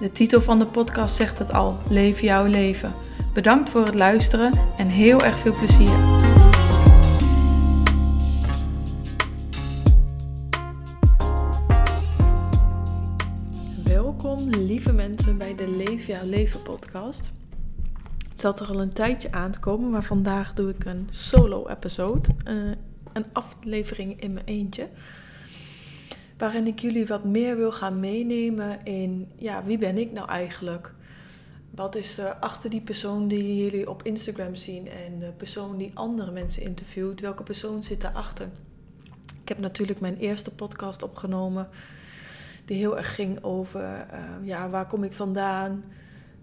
[0.00, 2.92] De titel van de podcast zegt het al: Leef jouw leven.
[3.34, 5.98] Bedankt voor het luisteren en heel erg veel plezier.
[13.84, 17.32] Welkom lieve mensen bij de Leef jouw leven podcast.
[18.30, 21.68] Het zat er al een tijdje aan te komen, maar vandaag doe ik een solo
[21.68, 22.28] episode.
[22.48, 22.70] Uh,
[23.12, 24.88] een aflevering in mijn eentje
[26.36, 30.92] waarin ik jullie wat meer wil gaan meenemen in, ja, wie ben ik nou eigenlijk?
[31.70, 35.90] Wat is er achter die persoon die jullie op Instagram zien en de persoon die
[35.94, 37.20] andere mensen interviewt?
[37.20, 38.48] Welke persoon zit daarachter?
[39.42, 41.68] Ik heb natuurlijk mijn eerste podcast opgenomen,
[42.64, 45.84] die heel erg ging over, uh, ja, waar kom ik vandaan?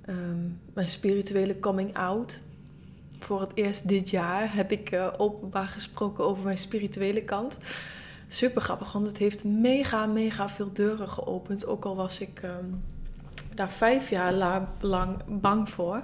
[0.09, 2.39] Um, mijn spirituele coming out.
[3.19, 7.57] Voor het eerst dit jaar heb ik uh, openbaar gesproken over mijn spirituele kant
[8.33, 11.65] super grappig, want het heeft mega, mega veel deuren geopend.
[11.65, 12.83] Ook al was ik um,
[13.55, 16.03] daar vijf jaar lang bang voor.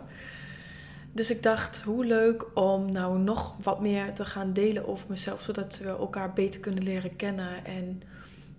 [1.12, 5.42] Dus ik dacht, hoe leuk om nou nog wat meer te gaan delen over mezelf,
[5.42, 8.02] zodat we elkaar beter kunnen leren kennen en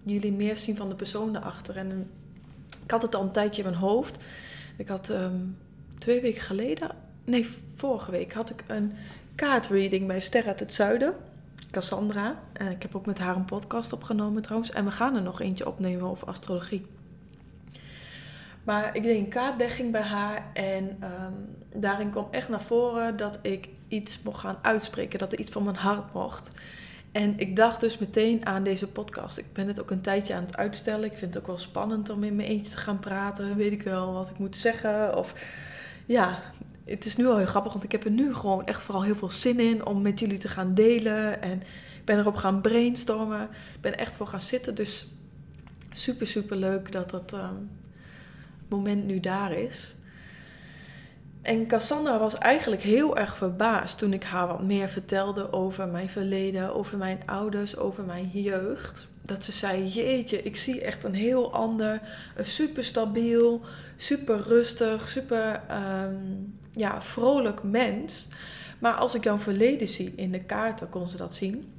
[0.04, 1.76] jullie meer zien van de persoon erachter.
[1.76, 2.10] En
[2.84, 4.24] ik had het al een tijdje in mijn hoofd.
[4.76, 5.56] Ik had um,
[5.94, 6.90] twee weken geleden,
[7.24, 8.92] nee, vorige week had ik een
[9.34, 11.14] kaartreading bij Sterren uit het Zuiden.
[11.70, 12.38] Cassandra.
[12.52, 14.70] En ik heb ook met haar een podcast opgenomen trouwens.
[14.70, 16.86] En we gaan er nog eentje opnemen over astrologie.
[18.62, 23.38] Maar ik deed een kaartlegging bij haar en um, daarin kwam echt naar voren dat
[23.42, 26.56] ik iets mocht gaan uitspreken, dat er iets van mijn hart mocht.
[27.12, 29.38] En ik dacht dus meteen aan deze podcast.
[29.38, 31.04] Ik ben het ook een tijdje aan het uitstellen.
[31.04, 33.56] Ik vind het ook wel spannend om in mijn eentje te gaan praten.
[33.56, 35.16] Weet ik wel wat ik moet zeggen.
[35.16, 35.34] Of
[36.06, 36.38] ja,
[36.88, 39.16] het is nu al heel grappig, want ik heb er nu gewoon echt vooral heel
[39.16, 41.42] veel zin in om met jullie te gaan delen.
[41.42, 41.60] En
[41.98, 43.42] ik ben erop gaan brainstormen.
[43.74, 44.74] Ik ben echt voor gaan zitten.
[44.74, 45.06] Dus
[45.90, 47.48] super, super leuk dat dat uh,
[48.68, 49.94] moment nu daar is.
[51.42, 56.10] En Cassandra was eigenlijk heel erg verbaasd toen ik haar wat meer vertelde over mijn
[56.10, 59.08] verleden, over mijn ouders, over mijn jeugd.
[59.22, 62.00] Dat ze zei: Jeetje, ik zie echt een heel ander,
[62.36, 63.60] een super stabiel,
[63.96, 65.62] super rustig, super
[66.78, 68.26] ja, vrolijk mens.
[68.78, 71.72] Maar als ik jouw verleden zie in de kaarten, kon ze dat zien.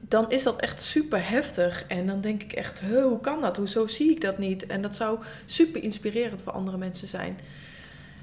[0.00, 1.84] Dan is dat echt super heftig.
[1.86, 3.56] En dan denk ik echt, hoe kan dat?
[3.56, 4.66] Hoezo zie ik dat niet?
[4.66, 7.38] En dat zou super inspirerend voor andere mensen zijn.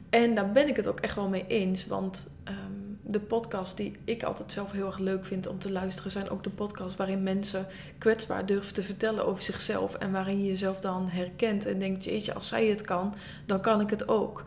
[0.10, 1.88] En daar ben ik het ook echt wel mee eens.
[1.88, 6.12] Want um, de podcast die ik altijd zelf heel erg leuk vind om te luisteren,
[6.12, 7.68] zijn ook de podcasts waarin mensen
[7.98, 9.96] kwetsbaar durven te vertellen over zichzelf.
[9.96, 13.14] En waarin je jezelf dan herkent en denkt: jeetje, als zij het kan,
[13.46, 14.44] dan kan ik het ook.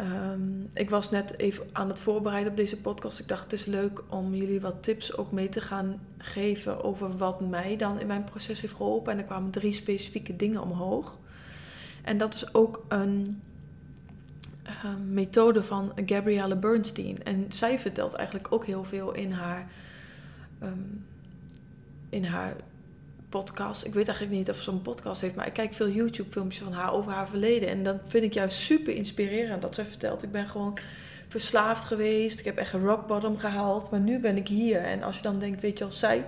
[0.00, 3.18] Um, ik was net even aan het voorbereiden op deze podcast.
[3.18, 7.16] Ik dacht, het is leuk om jullie wat tips ook mee te gaan geven over
[7.16, 9.12] wat mij dan in mijn proces heeft geholpen.
[9.12, 11.16] En er kwamen drie specifieke dingen omhoog.
[12.02, 13.42] En dat is ook een
[14.66, 17.22] uh, methode van Gabrielle Bernstein.
[17.22, 19.70] En zij vertelt eigenlijk ook heel veel in haar,
[20.62, 21.06] um,
[22.08, 22.56] in haar
[23.28, 23.84] podcast.
[23.84, 26.72] Ik weet eigenlijk niet of ze een podcast heeft, maar ik kijk veel YouTube-filmpjes van
[26.72, 27.68] haar over haar verleden.
[27.68, 30.22] En dat vind ik juist super inspirerend dat ze vertelt.
[30.22, 30.78] Ik ben gewoon
[31.28, 32.38] verslaafd geweest.
[32.38, 33.90] Ik heb echt een rock bottom gehaald.
[33.90, 34.80] Maar nu ben ik hier.
[34.80, 36.24] En als je dan denkt, weet je wel, zij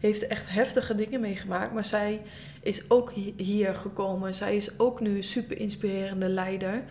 [0.00, 1.72] heeft echt heftige dingen meegemaakt.
[1.72, 2.20] Maar zij
[2.62, 4.34] is ook hier gekomen.
[4.34, 6.82] Zij is ook nu een super inspirerende leider.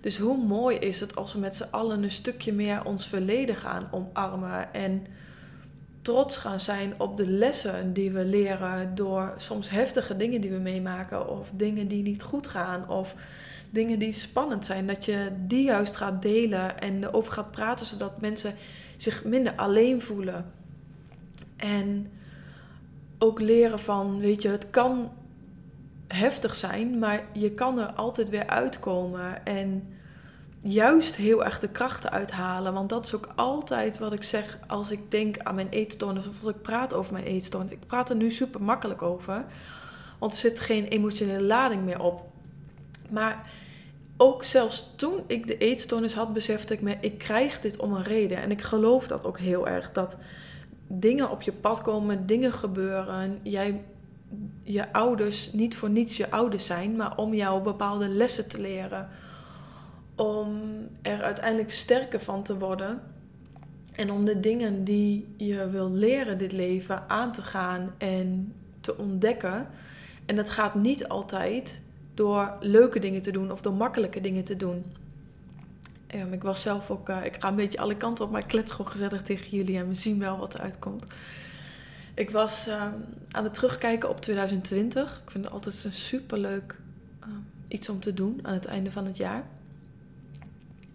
[0.00, 3.56] Dus hoe mooi is het als we met z'n allen een stukje meer ons verleden
[3.56, 4.74] gaan omarmen.
[4.74, 5.06] En
[6.04, 10.58] trots gaan zijn op de lessen die we leren door soms heftige dingen die we
[10.58, 13.14] meemaken of dingen die niet goed gaan of
[13.70, 14.86] dingen die spannend zijn.
[14.86, 18.54] Dat je die juist gaat delen en erover gaat praten zodat mensen
[18.96, 20.52] zich minder alleen voelen.
[21.56, 22.10] En
[23.18, 25.10] ook leren van, weet je, het kan
[26.08, 29.46] heftig zijn, maar je kan er altijd weer uitkomen.
[29.46, 29.93] En
[30.66, 32.72] juist heel erg de krachten uithalen.
[32.72, 36.42] Want dat is ook altijd wat ik zeg als ik denk aan mijn eetstoornis of
[36.42, 37.70] als ik praat over mijn eetstoornis.
[37.70, 39.44] Ik praat er nu super makkelijk over,
[40.18, 42.22] want er zit geen emotionele lading meer op.
[43.10, 43.50] Maar
[44.16, 48.02] ook zelfs toen ik de eetstoornis had, besefte ik me, ik krijg dit om een
[48.02, 48.38] reden.
[48.38, 50.16] En ik geloof dat ook heel erg, dat
[50.86, 53.38] dingen op je pad komen, dingen gebeuren.
[53.42, 53.82] Jij,
[54.62, 59.08] je ouders niet voor niets je ouders zijn, maar om jou bepaalde lessen te leren
[60.14, 60.60] om
[61.02, 63.02] er uiteindelijk sterker van te worden.
[63.92, 68.96] En om de dingen die je wil leren dit leven aan te gaan en te
[68.96, 69.66] ontdekken.
[70.26, 71.80] En dat gaat niet altijd
[72.14, 74.84] door leuke dingen te doen of door makkelijke dingen te doen.
[76.14, 78.48] Um, ik was zelf ook, uh, ik ga een beetje alle kanten op, maar ik
[78.48, 81.04] klets gewoon gezellig tegen jullie en we zien wel wat er uitkomt.
[82.14, 82.82] Ik was uh,
[83.30, 85.20] aan het terugkijken op 2020.
[85.24, 86.76] Ik vind het altijd een superleuk
[87.20, 87.28] uh,
[87.68, 89.44] iets om te doen aan het einde van het jaar.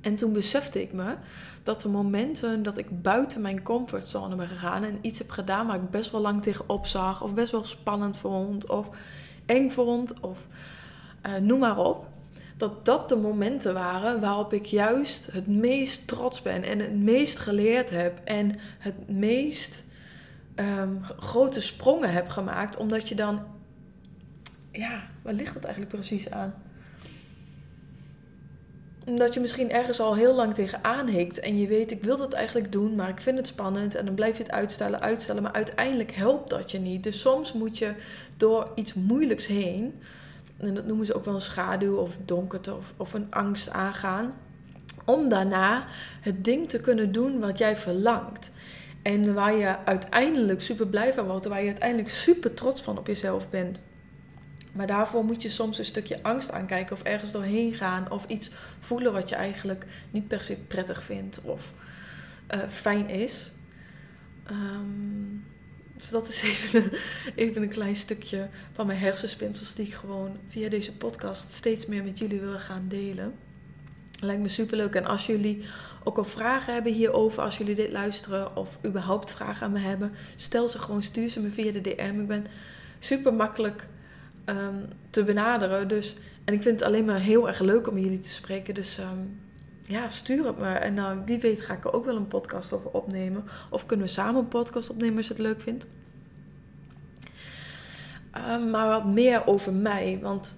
[0.01, 1.15] En toen besefte ik me
[1.63, 5.75] dat de momenten dat ik buiten mijn comfortzone ben gegaan en iets heb gedaan waar
[5.75, 8.89] ik best wel lang tegenop zag, of best wel spannend vond, of
[9.45, 10.47] eng vond, of
[11.25, 12.07] uh, noem maar op,
[12.57, 17.39] dat dat de momenten waren waarop ik juist het meest trots ben en het meest
[17.39, 19.83] geleerd heb en het meest
[20.55, 23.41] um, grote sprongen heb gemaakt, omdat je dan,
[24.71, 26.53] ja, waar ligt het eigenlijk precies aan?
[29.09, 32.33] Omdat je misschien ergens al heel lang tegenaan hikt en je weet, ik wil dat
[32.33, 35.51] eigenlijk doen, maar ik vind het spannend en dan blijf je het uitstellen, uitstellen, maar
[35.51, 37.03] uiteindelijk helpt dat je niet.
[37.03, 37.93] Dus soms moet je
[38.37, 40.01] door iets moeilijks heen,
[40.57, 44.33] en dat noemen ze ook wel een schaduw of donkerte of, of een angst aangaan,
[45.05, 45.85] om daarna
[46.21, 48.51] het ding te kunnen doen wat jij verlangt.
[49.01, 53.07] En waar je uiteindelijk super blij van wordt, waar je uiteindelijk super trots van op
[53.07, 53.79] jezelf bent.
[54.79, 58.49] Maar daarvoor moet je soms een stukje angst aankijken of ergens doorheen gaan of iets
[58.79, 61.73] voelen wat je eigenlijk niet per se prettig vindt of
[62.53, 63.51] uh, fijn is.
[64.51, 65.45] Um,
[65.95, 66.91] dus dat is even een,
[67.35, 72.03] even een klein stukje van mijn hersenspinsels die ik gewoon via deze podcast steeds meer
[72.03, 73.33] met jullie wil gaan delen.
[74.19, 74.95] Lijkt me super leuk.
[74.95, 75.63] En als jullie
[76.03, 80.13] ook al vragen hebben hierover, als jullie dit luisteren of überhaupt vragen aan me hebben,
[80.35, 82.19] stel ze gewoon, stuur ze me via de DM.
[82.19, 82.45] Ik ben
[82.99, 83.87] super makkelijk
[84.49, 85.87] um, te benaderen.
[85.87, 86.15] Dus,
[86.45, 88.73] en ik vind het alleen maar heel erg leuk om jullie te spreken.
[88.73, 89.39] Dus um,
[89.87, 90.67] ja, stuur het me.
[90.67, 93.43] En uh, wie weet ga ik er ook wel een podcast over opnemen.
[93.69, 95.87] Of kunnen we samen een podcast opnemen als je het leuk vindt.
[98.51, 100.19] Um, maar wat meer over mij.
[100.21, 100.55] Want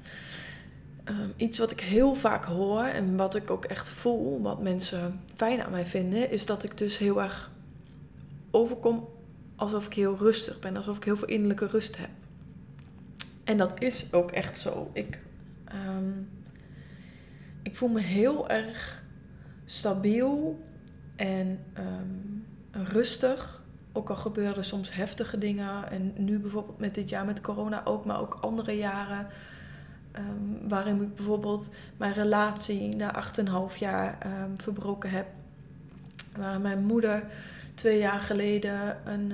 [1.36, 5.64] iets wat ik heel vaak hoor en wat ik ook echt voel, wat mensen fijn
[5.64, 7.52] aan mij vinden, is dat ik dus heel erg
[8.52, 9.08] overkom
[9.56, 10.78] alsof ik heel rustig ben.
[10.78, 12.10] Alsof ik heel veel innerlijke rust heb.
[13.44, 14.90] En dat is ook echt zo.
[14.94, 15.20] Ik,
[15.74, 16.30] um,
[17.62, 19.04] ik voel me heel erg
[19.66, 20.64] stabiel
[21.16, 23.62] en um, rustig.
[23.94, 25.92] Ook al gebeuren soms heftige dingen.
[25.92, 29.28] En nu bijvoorbeeld met dit jaar met corona ook, maar ook andere jaren.
[30.18, 33.26] Um, waarin ik bijvoorbeeld mijn relatie na
[33.72, 34.18] 8,5 jaar
[34.58, 35.28] verbroken heb.
[36.38, 37.24] Waar mijn moeder
[37.74, 39.34] twee jaar geleden een,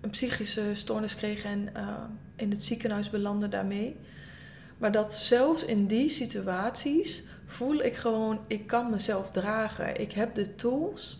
[0.00, 1.88] een psychische stoornis kreeg en uh,
[2.36, 3.96] in het ziekenhuis belandde daarmee.
[4.78, 10.00] Maar dat zelfs in die situaties voel ik gewoon, ik kan mezelf dragen.
[10.00, 11.18] Ik heb de tools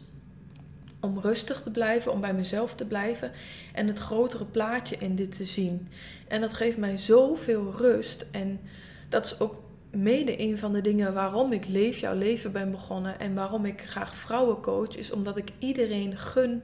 [1.01, 3.33] om rustig te blijven, om bij mezelf te blijven
[3.75, 5.89] en het grotere plaatje in dit te zien.
[6.29, 8.27] En dat geeft mij zoveel rust.
[8.31, 8.61] En
[9.09, 9.55] dat is ook
[9.91, 13.83] mede een van de dingen waarom ik Leef jouw leven ben begonnen en waarom ik
[13.83, 16.63] graag vrouwen coach, is omdat ik iedereen gun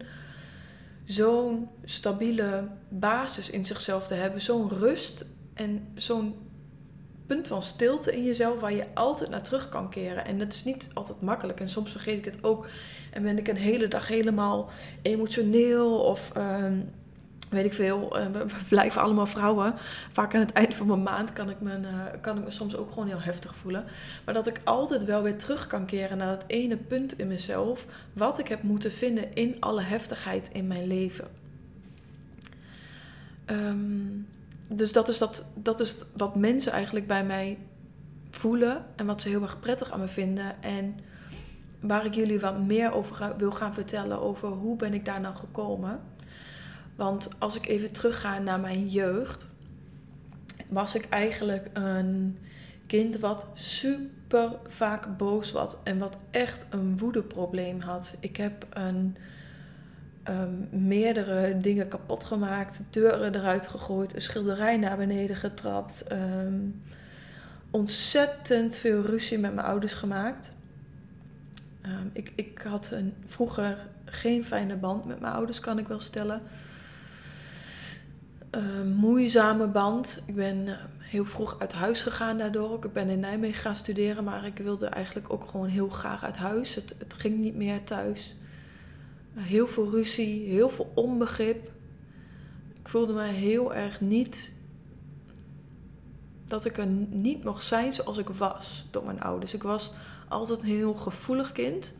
[1.05, 6.35] zo'n stabiele basis in zichzelf te hebben, zo'n rust en zo'n
[7.27, 10.25] punt van stilte in jezelf waar je altijd naar terug kan keren.
[10.25, 11.61] En dat is niet altijd makkelijk.
[11.61, 12.69] En soms vergeet ik het ook.
[13.11, 14.71] En ben ik een hele dag helemaal
[15.03, 16.65] emotioneel of uh,
[17.55, 18.19] weet ik veel.
[18.19, 19.75] Uh, we blijven allemaal vrouwen.
[20.13, 21.89] Vaak aan het eind van mijn maand kan ik, me, uh,
[22.21, 23.85] kan ik me soms ook gewoon heel heftig voelen.
[24.25, 27.87] Maar dat ik altijd wel weer terug kan keren naar dat ene punt in mezelf.
[28.13, 31.29] Wat ik heb moeten vinden in alle heftigheid in mijn leven.
[33.47, 34.27] Um,
[34.69, 37.59] dus dat is, dat, dat is wat mensen eigenlijk bij mij
[38.31, 40.63] voelen en wat ze heel erg prettig aan me vinden.
[40.63, 40.99] En
[41.81, 45.35] waar ik jullie wat meer over wil gaan vertellen over hoe ben ik daar nou
[45.35, 46.01] gekomen.
[46.97, 49.47] Want als ik even terugga naar mijn jeugd,
[50.69, 52.39] was ik eigenlijk een
[52.87, 58.15] kind wat super vaak boos was en wat echt een woedeprobleem had.
[58.21, 59.17] Ik heb een
[60.29, 66.05] um, meerdere dingen kapot gemaakt, deuren eruit gegooid, een schilderij naar beneden getrapt.
[66.13, 66.83] Um,
[67.71, 70.51] ontzettend veel ruzie met mijn ouders gemaakt.
[71.87, 76.01] Um, ik, ik had een, vroeger geen fijne band met mijn ouders, kan ik wel
[76.01, 76.43] stellen.
[78.55, 80.23] Een moeizame band.
[80.27, 82.85] Ik ben eh, heel vroeg uit huis gegaan daardoor.
[82.85, 86.37] Ik ben in Nijmegen gaan studeren, maar ik wilde eigenlijk ook gewoon heel graag uit
[86.37, 86.75] huis.
[86.75, 88.37] Het, het ging niet meer thuis.
[89.35, 91.71] Heel veel ruzie, heel veel onbegrip.
[92.81, 94.53] Ik voelde me heel erg niet
[96.47, 99.55] dat ik er niet mocht zijn zoals ik was door mijn ouders.
[99.55, 99.93] Ik was
[100.29, 101.95] altijd een heel gevoelig kind.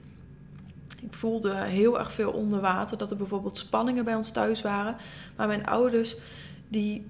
[1.01, 2.99] Ik voelde heel erg veel onder water.
[2.99, 4.97] Dat er bijvoorbeeld spanningen bij ons thuis waren.
[5.37, 6.17] Maar mijn ouders,
[6.69, 7.07] die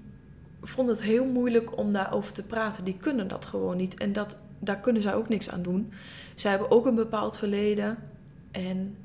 [0.61, 2.83] vonden het heel moeilijk om daarover te praten.
[2.83, 3.97] Die kunnen dat gewoon niet.
[3.97, 5.91] En dat, daar kunnen zij ook niks aan doen.
[6.35, 7.97] Zij hebben ook een bepaald verleden.
[8.51, 8.97] En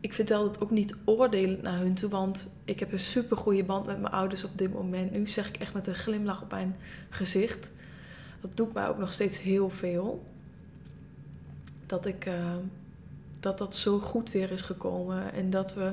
[0.00, 2.10] ik vertel het ook niet oordelend naar hun toe.
[2.10, 5.12] Want ik heb een super goede band met mijn ouders op dit moment.
[5.12, 6.76] Nu zeg ik echt met een glimlach op mijn
[7.10, 7.72] gezicht.
[8.40, 10.24] Dat doet mij ook nog steeds heel veel.
[11.86, 12.26] Dat ik...
[12.26, 12.56] Uh,
[13.42, 15.32] dat dat zo goed weer is gekomen.
[15.32, 15.92] En dat we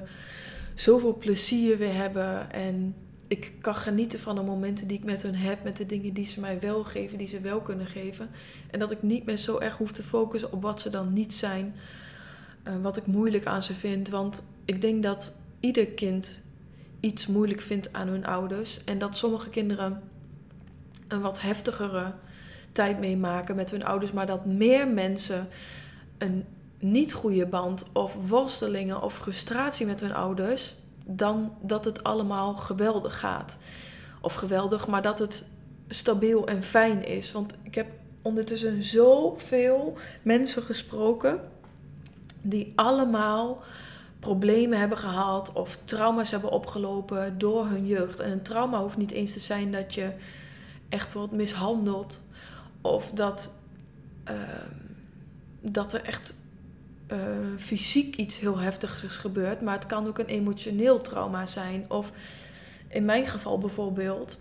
[0.75, 2.51] zoveel plezier weer hebben.
[2.51, 2.95] En
[3.29, 5.63] ik kan genieten van de momenten die ik met hun heb.
[5.63, 8.29] Met de dingen die ze mij wel geven, die ze wel kunnen geven.
[8.71, 11.33] En dat ik niet meer zo erg hoef te focussen op wat ze dan niet
[11.33, 11.75] zijn.
[12.67, 14.09] Uh, wat ik moeilijk aan ze vind.
[14.09, 16.41] Want ik denk dat ieder kind
[16.99, 18.83] iets moeilijk vindt aan hun ouders.
[18.83, 20.01] En dat sommige kinderen
[21.07, 22.13] een wat heftigere
[22.71, 24.11] tijd meemaken met hun ouders.
[24.11, 25.47] Maar dat meer mensen
[26.17, 26.45] een
[26.79, 30.75] niet goede band of worstelingen of frustratie met hun ouders,
[31.15, 33.57] dan dat het allemaal geweldig gaat.
[34.21, 35.45] Of geweldig, maar dat het
[35.87, 37.31] stabiel en fijn is.
[37.31, 37.87] Want ik heb
[38.21, 41.39] ondertussen zoveel mensen gesproken
[42.41, 43.61] die allemaal
[44.19, 48.19] problemen hebben gehad of trauma's hebben opgelopen door hun jeugd.
[48.19, 50.11] En een trauma hoeft niet eens te zijn dat je
[50.89, 52.21] echt wordt mishandeld
[52.81, 53.51] of dat,
[54.29, 54.35] uh,
[55.61, 56.35] dat er echt
[57.11, 57.19] uh,
[57.57, 61.85] fysiek iets heel heftigs gebeurd, maar het kan ook een emotioneel trauma zijn.
[61.87, 62.11] Of
[62.87, 64.39] in mijn geval bijvoorbeeld.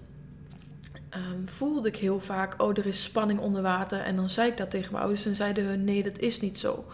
[1.15, 4.01] Um, voelde ik heel vaak, oh, er is spanning onder water.
[4.01, 6.59] En dan zei ik dat tegen mijn ouders en zeiden hun, nee, dat is niet
[6.59, 6.85] zo.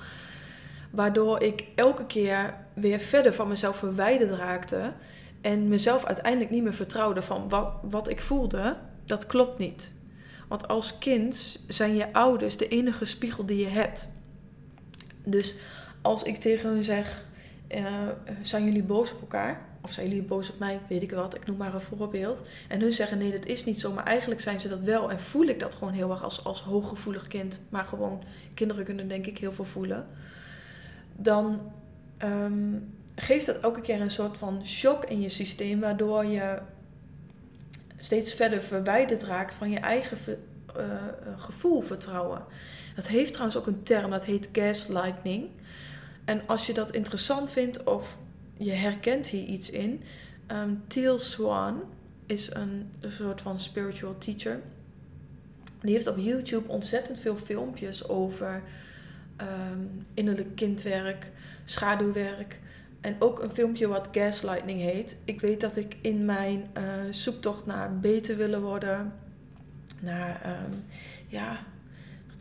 [0.90, 4.92] Waardoor ik elke keer weer verder van mezelf verwijderd raakte.
[5.40, 8.76] En mezelf uiteindelijk niet meer vertrouwde van wat, wat ik voelde,
[9.06, 9.92] dat klopt niet.
[10.48, 14.08] Want als kind zijn je ouders de enige spiegel die je hebt.
[15.24, 15.54] Dus
[16.02, 17.24] als ik tegen hun zeg,
[17.68, 18.08] uh,
[18.42, 19.60] zijn jullie boos op elkaar?
[19.80, 20.80] Of zijn jullie boos op mij?
[20.88, 22.42] Weet ik wat, ik noem maar een voorbeeld.
[22.68, 23.92] En hun zeggen, nee, dat is niet zo.
[23.92, 25.10] Maar eigenlijk zijn ze dat wel.
[25.10, 27.60] En voel ik dat gewoon heel erg als, als hooggevoelig kind.
[27.68, 28.22] Maar gewoon,
[28.54, 30.06] kinderen kunnen denk ik heel veel voelen.
[31.16, 31.72] Dan
[32.22, 35.80] um, geeft dat elke keer een soort van shock in je systeem.
[35.80, 36.58] Waardoor je
[37.98, 40.18] steeds verder verwijderd raakt van je eigen
[40.76, 40.84] uh,
[41.36, 42.44] gevoel, vertrouwen.
[42.96, 45.48] Dat heeft trouwens ook een term, dat heet gaslighting.
[46.24, 48.16] En als je dat interessant vindt of
[48.56, 50.02] je herkent hier iets in,
[50.48, 51.82] um, Teal Swan
[52.26, 54.60] is een, soort van spiritual teacher.
[55.80, 58.62] Die heeft op YouTube ontzettend veel filmpjes over
[59.40, 61.30] um, innerlijk kindwerk,
[61.64, 62.60] schaduwwerk.
[63.00, 65.16] En ook een filmpje wat gaslighting heet.
[65.24, 69.12] Ik weet dat ik in mijn uh, zoektocht naar beter willen worden,
[70.04, 70.84] naar um,
[71.26, 71.58] ja,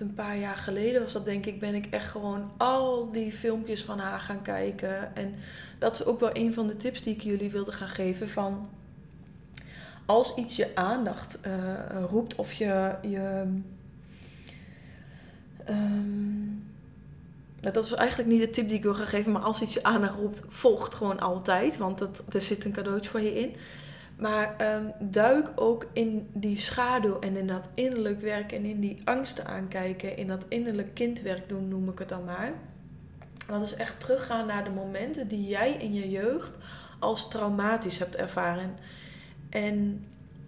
[0.04, 3.84] een paar jaar geleden was dat denk ik, ben ik echt gewoon al die filmpjes
[3.84, 5.16] van haar gaan kijken.
[5.16, 5.36] En
[5.80, 8.70] dat is ook wel een van de tips die ik jullie wilde gaan geven van
[10.06, 12.96] als iets je aandacht uh, roept of je.
[13.02, 13.44] je
[15.70, 16.66] um,
[17.60, 19.84] dat is eigenlijk niet de tip die ik wil gaan geven, maar als iets je
[19.84, 23.56] aandacht roept, volgt gewoon altijd, want dat, er zit een cadeautje voor je in.
[24.24, 29.02] Maar um, duik ook in die schaduw en in dat innerlijk werk en in die
[29.04, 32.54] angsten aankijken, in dat innerlijk kindwerk doen, noem ik het dan maar.
[33.48, 36.58] Dat is echt teruggaan naar de momenten die jij in je jeugd
[37.00, 38.78] als traumatisch hebt ervaren.
[39.50, 40.06] En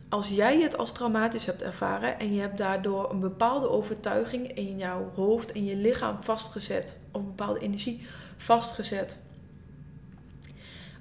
[0.09, 4.77] als jij het als traumatisch hebt ervaren en je hebt daardoor een bepaalde overtuiging in
[4.77, 9.19] jouw hoofd en je lichaam vastgezet, of een bepaalde energie vastgezet,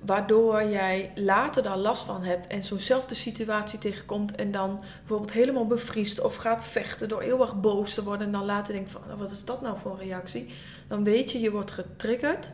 [0.06, 5.66] Waardoor jij later daar last van hebt en zo'nzelfde situatie tegenkomt en dan bijvoorbeeld helemaal
[5.66, 9.02] bevriest of gaat vechten door heel erg boos te worden en dan later denkt van
[9.10, 10.46] oh, wat is dat nou voor een reactie?
[10.88, 12.52] Dan weet je, je wordt getriggerd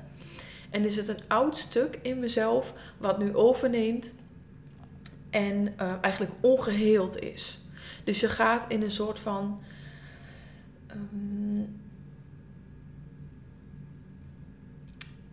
[0.70, 4.12] en is het een oud stuk in mezelf wat nu overneemt
[5.30, 7.60] en uh, eigenlijk ongeheeld is.
[8.04, 9.60] Dus je gaat in een soort van
[10.92, 11.80] um,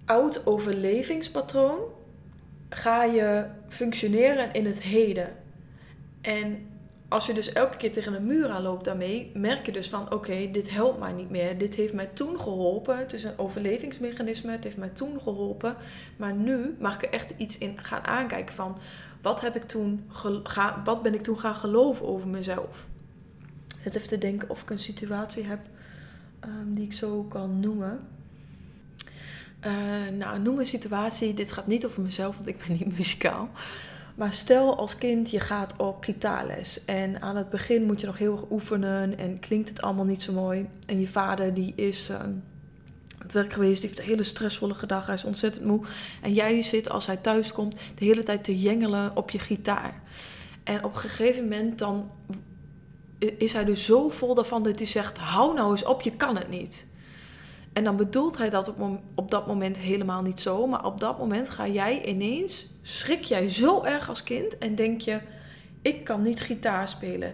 [0.05, 1.79] oud overlevingspatroon
[2.69, 5.35] ga je functioneren in het heden.
[6.21, 6.67] En
[7.07, 10.51] als je dus elke keer tegen een muur aanloopt daarmee, merk je dus van oké,
[10.51, 11.57] dit helpt mij niet meer.
[11.57, 12.97] Dit heeft mij toen geholpen.
[12.97, 14.51] Het is een overlevingsmechanisme.
[14.51, 15.75] Het heeft mij toen geholpen.
[16.17, 18.77] Maar nu mag ik er echt iets in gaan aankijken van
[19.21, 20.09] wat heb ik toen
[20.83, 22.87] wat ben ik toen gaan geloven over mezelf.
[23.77, 25.59] Het even te denken of ik een situatie heb
[26.45, 28.07] um, die ik zo kan noemen.
[29.67, 31.33] Uh, nou, noem een situatie.
[31.33, 33.49] Dit gaat niet over mezelf, want ik ben niet muzikaal.
[34.15, 38.17] Maar stel als kind je gaat op gitaarles en aan het begin moet je nog
[38.17, 40.67] heel erg oefenen en klinkt het allemaal niet zo mooi.
[40.85, 42.17] En je vader die is uh,
[43.19, 45.85] het werk geweest, die heeft een hele stressvolle gedag, hij is ontzettend moe.
[46.21, 50.01] En jij zit als hij thuis komt de hele tijd te jengelen op je gitaar.
[50.63, 52.11] En op een gegeven moment dan
[53.19, 56.37] is hij dus zo vol daarvan dat hij zegt: hou nou eens op, je kan
[56.37, 56.86] het niet.
[57.77, 60.67] En dan bedoelt hij dat op, op dat moment helemaal niet zo.
[60.67, 65.01] Maar op dat moment ga jij ineens, schrik jij zo erg als kind en denk
[65.01, 65.19] je:
[65.81, 67.33] ik kan niet gitaar spelen.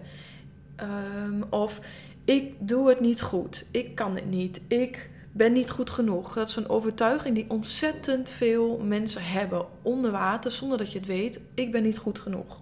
[1.26, 1.80] Um, of
[2.24, 3.64] ik doe het niet goed.
[3.70, 4.60] Ik kan het niet.
[4.68, 6.34] Ik ben niet goed genoeg.
[6.34, 11.08] Dat is een overtuiging die ontzettend veel mensen hebben onder water zonder dat je het
[11.08, 11.40] weet.
[11.54, 12.60] Ik ben niet goed genoeg.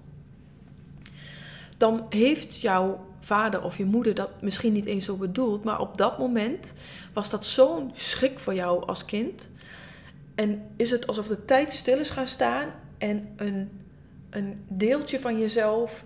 [1.76, 5.96] Dan heeft jouw vader of je moeder dat misschien niet eens zo bedoeld, maar op
[5.96, 6.72] dat moment
[7.12, 9.48] was dat zo'n schrik voor jou als kind.
[10.34, 13.70] En is het alsof de tijd stil is gaan staan en een,
[14.30, 16.04] een deeltje van jezelf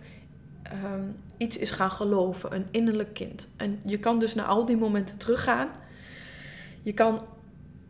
[0.62, 1.04] ehm,
[1.36, 3.48] iets is gaan geloven, een innerlijk kind.
[3.56, 5.68] En je kan dus naar al die momenten teruggaan.
[6.82, 7.20] Je kan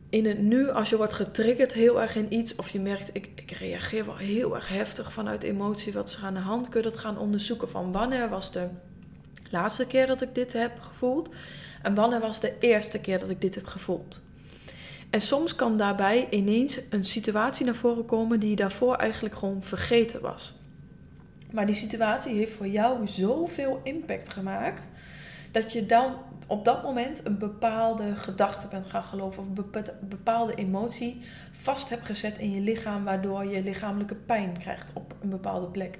[0.08, 3.28] in het nu, als je wordt getriggerd heel erg in iets, of je merkt, ik,
[3.34, 6.88] ik reageer wel heel erg heftig vanuit emotie, wat er aan de hand, kun je
[6.88, 8.68] dat gaan onderzoeken van wanneer was de
[9.50, 11.28] laatste keer dat ik dit heb gevoeld
[11.82, 14.20] en wanneer was de eerste keer dat ik dit heb gevoeld.
[15.10, 20.20] En soms kan daarbij ineens een situatie naar voren komen die daarvoor eigenlijk gewoon vergeten
[20.20, 20.54] was.
[21.52, 24.90] Maar die situatie heeft voor jou zoveel impact gemaakt
[25.50, 26.14] dat je dan
[26.46, 31.20] op dat moment een bepaalde gedachte bent gaan geloven of een bepaalde emotie
[31.52, 35.98] vast hebt gezet in je lichaam, waardoor je lichamelijke pijn krijgt op een bepaalde plek.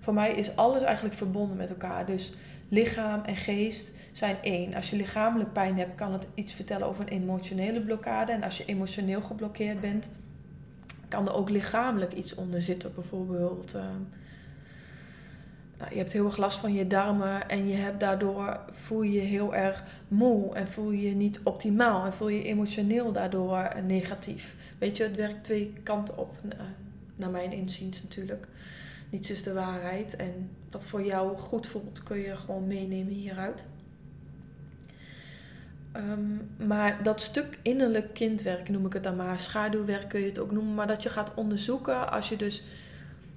[0.00, 2.06] Voor mij is alles eigenlijk verbonden met elkaar.
[2.06, 2.32] Dus
[2.68, 4.74] lichaam en geest zijn één.
[4.74, 8.32] Als je lichamelijk pijn hebt, kan het iets vertellen over een emotionele blokkade.
[8.32, 10.10] En als je emotioneel geblokkeerd bent,
[11.08, 12.94] kan er ook lichamelijk iets onder zitten.
[12.94, 13.82] Bijvoorbeeld, uh,
[15.78, 19.12] nou, je hebt heel erg last van je darmen en je hebt daardoor voel je
[19.12, 23.12] je heel erg moe en voel je je niet optimaal en voel je je emotioneel
[23.12, 24.56] daardoor negatief.
[24.78, 26.36] Weet je, het werkt twee kanten op,
[27.16, 28.48] naar mijn inziens natuurlijk
[29.10, 30.16] niets is de waarheid.
[30.16, 33.64] En wat voor jou goed voelt, kun je gewoon meenemen hieruit.
[35.96, 39.40] Um, maar dat stuk innerlijk kindwerk noem ik het dan maar.
[39.40, 40.74] Schaduwwerk kun je het ook noemen.
[40.74, 42.62] Maar dat je gaat onderzoeken als je dus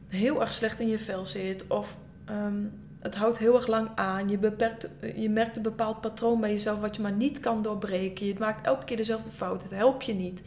[0.08, 1.68] heel erg slecht in je vel zit.
[1.68, 1.98] Of
[2.30, 4.30] um, het houdt heel erg lang aan.
[4.30, 8.26] Je, beperkt, je merkt een bepaald patroon bij jezelf wat je maar niet kan doorbreken.
[8.26, 9.64] Je maakt elke keer dezelfde fout.
[9.64, 10.42] Het helpt je niet.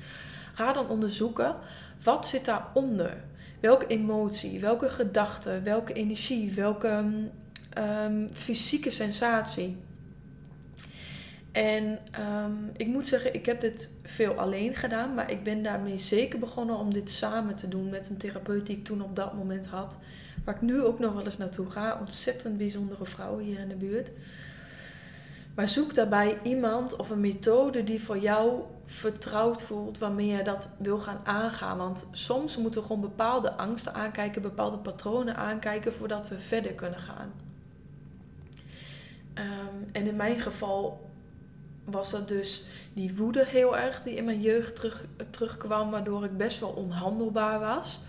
[0.55, 1.57] Ga dan onderzoeken
[2.03, 3.17] wat zit daaronder
[3.64, 7.05] welke emotie, welke gedachte, welke energie, welke
[7.79, 9.77] um, fysieke sensatie.
[11.53, 15.98] En um, ik moet zeggen, ik heb dit veel alleen gedaan, maar ik ben daarmee
[15.98, 19.35] zeker begonnen om dit samen te doen met een therapeut die ik toen op dat
[19.35, 19.98] moment had.
[20.44, 21.98] Waar ik nu ook nog wel eens naartoe ga.
[22.00, 24.11] Ontzettend bijzondere vrouw hier in de buurt.
[25.55, 30.69] Maar zoek daarbij iemand of een methode die voor jou vertrouwd voelt, waarmee je dat
[30.79, 31.79] wil gaan aangaan.
[31.79, 37.01] Want soms moeten we gewoon bepaalde angsten aankijken, bepaalde patronen aankijken voordat we verder kunnen
[37.01, 37.33] gaan.
[39.35, 41.11] Ehm, en in mijn geval
[41.85, 46.37] was dat dus die woede heel erg die in mijn jeugd terug, terugkwam, waardoor ik
[46.37, 48.01] best wel onhandelbaar was.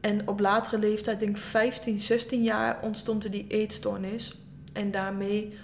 [0.00, 4.34] En op latere leeftijd, denk 15, 16 jaar, ontstond er die eetstoornis.
[4.72, 5.58] En daarmee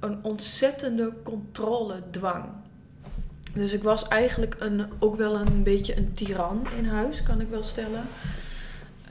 [0.00, 2.44] een ontzettende controledwang.
[3.54, 7.48] Dus ik was eigenlijk een, ook wel een beetje een tiran in huis, kan ik
[7.48, 8.06] wel stellen.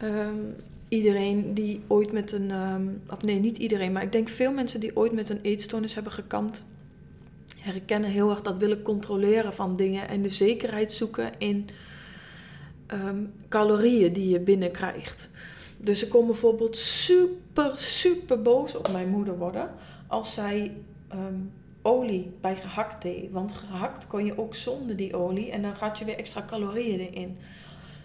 [0.02, 0.40] Ehm,
[0.88, 2.52] iedereen die ooit met een.
[2.52, 6.12] Um, nee, niet iedereen, maar ik denk veel mensen die ooit met een eetstoornis hebben
[6.12, 6.64] gekampt.
[7.58, 11.70] herkennen heel erg dat willen controleren van dingen en de zekerheid zoeken in
[12.88, 15.30] ehm, calorieën die je binnenkrijgt.
[15.78, 19.70] Dus ik kon bijvoorbeeld super, super boos op mijn moeder worden
[20.10, 20.72] als zij
[21.14, 23.32] um, olie bij gehakt deed.
[23.32, 27.00] Want gehakt kon je ook zonder die olie en dan gaat je weer extra calorieën
[27.00, 27.38] erin.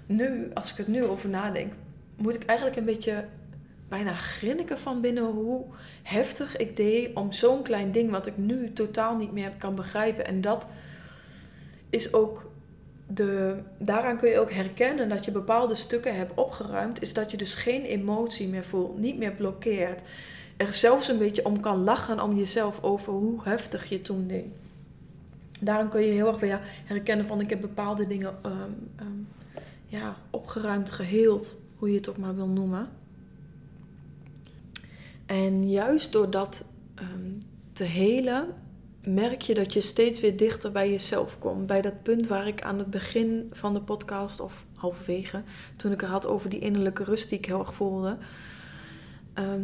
[0.07, 1.73] Nu, als ik het nu over nadenk,
[2.17, 3.25] moet ik eigenlijk een beetje
[3.89, 5.65] bijna grinniken van binnen hoe
[6.03, 10.27] heftig ik deed om zo'n klein ding wat ik nu totaal niet meer kan begrijpen.
[10.27, 10.69] En dat
[11.91, 12.51] is ook
[13.07, 17.37] de, daaraan kun je ook herkennen dat je bepaalde stukken hebt opgeruimd, is dat je
[17.37, 20.03] dus geen emotie meer voelt, niet meer blokkeert
[20.57, 24.47] er zelfs een beetje om kan lachen om jezelf over hoe heftig je toen deed.
[25.61, 29.29] Daarom kun je heel erg weer herkennen van ik heb bepaalde dingen um, um,
[29.87, 32.89] ja, opgeruimd, geheeld, hoe je het ook maar wil noemen.
[35.27, 36.65] En juist door dat
[37.01, 37.39] um,
[37.73, 38.47] te helen,
[39.05, 41.67] merk je dat je steeds weer dichter bij jezelf komt.
[41.67, 45.43] Bij dat punt waar ik aan het begin van de podcast, of halverwege,
[45.77, 48.19] toen ik het had over die innerlijke rust die ik heel erg voelde.
[49.35, 49.63] Ehm,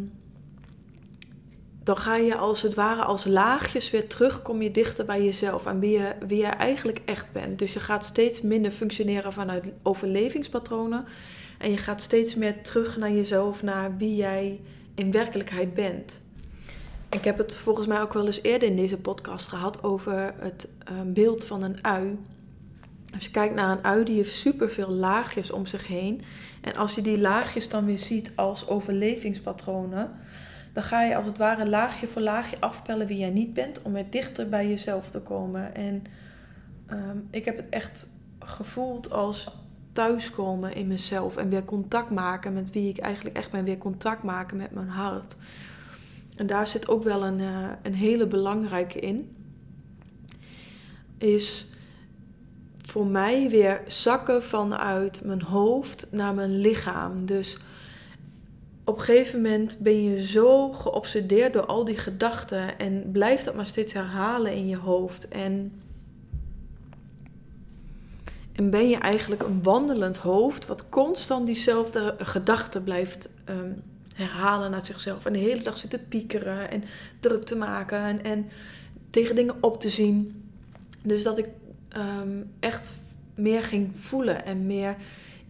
[1.91, 5.67] dan ga je als het ware als laagjes weer terug, kom je dichter bij jezelf
[5.67, 7.59] en wie je, wie je eigenlijk echt bent.
[7.59, 11.05] Dus je gaat steeds minder functioneren vanuit overlevingspatronen
[11.59, 14.61] en je gaat steeds meer terug naar jezelf, naar wie jij
[14.95, 16.21] in werkelijkheid bent.
[17.09, 20.69] Ik heb het volgens mij ook wel eens eerder in deze podcast gehad over het
[20.93, 22.19] uh, beeld van een ui.
[23.15, 26.23] Als je kijkt naar een ui, die heeft superveel laagjes om zich heen.
[26.61, 30.11] En als je die laagjes dan weer ziet als overlevingspatronen,
[30.73, 33.93] dan ga je als het ware laagje voor laagje afpellen wie jij niet bent, om
[33.93, 35.75] weer dichter bij jezelf te komen.
[35.75, 36.05] En
[36.91, 38.07] um, ik heb het echt
[38.39, 39.51] gevoeld als
[39.93, 44.23] thuiskomen in mezelf en weer contact maken met wie ik eigenlijk echt ben, weer contact
[44.23, 45.37] maken met mijn hart.
[46.37, 49.37] En daar zit ook wel een, uh, een hele belangrijke in.
[51.19, 51.67] Is
[52.83, 57.27] voor mij weer zakken vanuit mijn hoofd naar mijn lichaam.
[57.27, 57.59] Dus
[58.91, 63.55] op een gegeven moment ben je zo geobsedeerd door al die gedachten en blijft dat
[63.55, 65.29] maar steeds herhalen in je hoofd.
[65.29, 65.73] En,
[68.53, 73.83] en ben je eigenlijk een wandelend hoofd wat constant diezelfde gedachten blijft um,
[74.15, 75.27] herhalen naar zichzelf.
[75.27, 76.85] En de hele dag zit te piekeren en
[77.21, 78.49] druk te maken en, en
[79.11, 80.45] tegen dingen op te zien.
[81.03, 81.49] Dus dat ik
[81.97, 82.93] um, echt
[83.35, 84.97] meer ging voelen en meer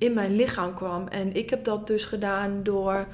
[0.01, 1.09] in mijn lichaam kwam.
[1.09, 3.07] En ik heb dat dus gedaan door.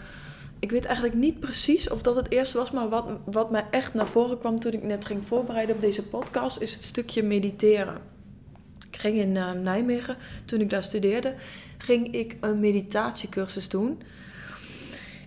[0.59, 3.95] Ik weet eigenlijk niet precies of dat het eerste was, maar wat, wat mij echt
[3.95, 7.99] naar voren kwam toen ik net ging voorbereiden op deze podcast, is het stukje mediteren.
[8.91, 11.35] Ik ging in uh, Nijmegen, toen ik daar studeerde,
[11.79, 14.03] ging ik een meditatiecursus doen.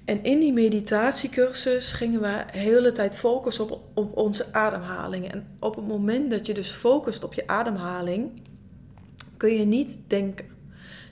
[0.05, 5.31] En in die meditatiecursus gingen we de hele tijd focussen op, op onze ademhaling.
[5.31, 8.41] En op het moment dat je dus focust op je ademhaling,
[9.37, 10.58] kun je niet denken.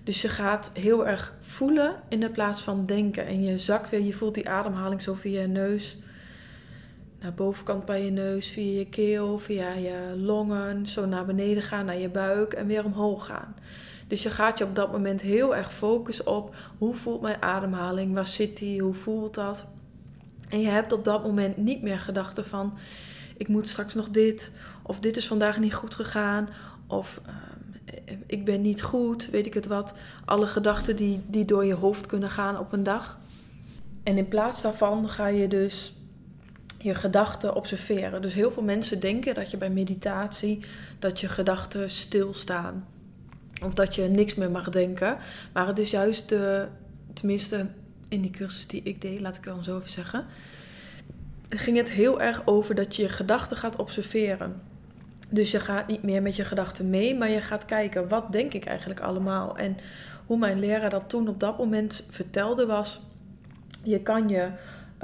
[0.08, 3.26] Dus je gaat heel erg voelen in de plaats van denken.
[3.26, 5.98] En je zakt weer, je voelt die ademhaling zo via je neus.
[7.20, 10.88] Naar bovenkant bij je neus, via je keel, via je longen.
[10.88, 13.56] Zo naar beneden gaan, naar je buik en weer omhoog gaan.
[14.08, 18.13] Dus je gaat je op dat moment heel erg focussen op hoe voelt mijn ademhaling,
[18.13, 19.65] waar zit die, hoe voelt dat.
[20.50, 22.78] En je hebt op dat moment niet meer gedachten van
[23.38, 24.52] ik moet straks nog dit,
[24.84, 26.50] of dit is vandaag niet goed gegaan,
[26.88, 27.34] of uh,
[28.26, 29.93] ik ben niet goed, weet ik het wat.
[30.26, 33.17] Alle gedachten die, die door je hoofd kunnen gaan op een dag.
[34.04, 35.93] En in plaats daarvan ga je dus
[36.78, 38.21] je gedachten observeren.
[38.21, 40.60] Dus heel veel mensen denken dat je bij meditatie
[41.00, 42.88] dat je gedachten stilstaan.
[43.63, 45.17] Of dat je niks meer mag denken.
[45.54, 46.67] Maar het is juist de,
[47.13, 47.67] tenminste
[48.10, 50.26] in die cursus die ik deed, laat ik dan zo even zeggen.
[51.50, 54.62] Ging het heel erg over dat je je gedachten gaat observeren.
[55.30, 58.54] Dus je gaat niet meer met je gedachten mee, maar je gaat kijken wat denk
[58.54, 59.58] ik eigenlijk allemaal.
[59.58, 59.78] En
[60.26, 63.02] hoe mijn leraar dat toen op dat moment vertelde was:
[63.84, 64.50] je kan je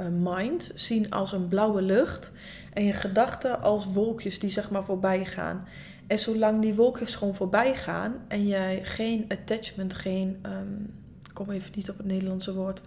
[0.00, 2.32] uh, mind zien als een blauwe lucht
[2.72, 5.64] en je gedachten als wolkjes die zeg maar voorbij gaan.
[6.06, 10.94] En zolang die wolkjes gewoon voorbij gaan en jij geen attachment, geen, um,
[11.32, 12.82] kom even niet op het Nederlandse woord,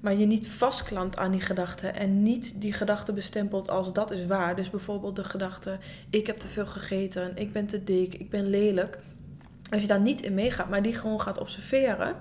[0.00, 4.26] maar je niet vastklampt aan die gedachten en niet die gedachten bestempelt als dat is
[4.26, 4.56] waar.
[4.56, 5.78] Dus bijvoorbeeld de gedachte,
[6.10, 8.98] ik heb te veel gegeten, ik ben te dik, ik ben lelijk.
[9.70, 12.16] Als je daar niet in meegaat, maar die gewoon gaat observeren,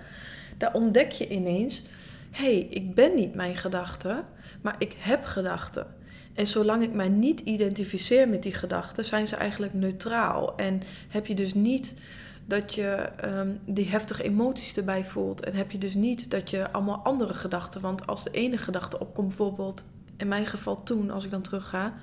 [0.57, 1.83] dan ontdek je ineens,
[2.31, 4.25] hé, hey, ik ben niet mijn gedachten,
[4.61, 5.87] maar ik heb gedachten.
[6.33, 10.57] En zolang ik mij niet identificeer met die gedachten, zijn ze eigenlijk neutraal.
[10.57, 11.93] En heb je dus niet
[12.49, 15.43] dat je um, die heftige emoties erbij voelt.
[15.43, 17.81] En heb je dus niet dat je allemaal andere gedachten.
[17.81, 19.83] Want als de ene gedachte opkomt, bijvoorbeeld
[20.17, 21.93] in mijn geval toen, als ik dan terug ga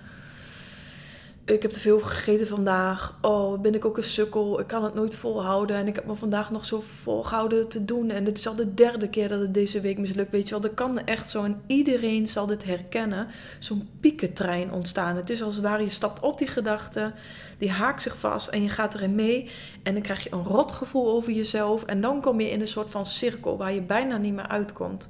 [1.47, 3.19] ik heb te veel gegeten vandaag.
[3.21, 4.61] Oh, ben ik ook een sukkel.
[4.61, 5.77] Ik kan het nooit volhouden.
[5.77, 8.11] En ik heb me vandaag nog zo volgehouden te doen.
[8.11, 10.31] En het is al de derde keer dat het deze week mislukt.
[10.31, 11.45] Weet je wel, dat kan echt zo.
[11.45, 13.27] En iedereen zal dit herkennen.
[13.59, 15.17] Zo'n piekentrein ontstaan.
[15.17, 17.13] Het is als het ware, je stapt op die gedachte.
[17.59, 19.51] Die haakt zich vast en je gaat erin mee.
[19.83, 21.85] En dan krijg je een rotgevoel over jezelf.
[21.85, 25.09] En dan kom je in een soort van cirkel waar je bijna niet meer uitkomt.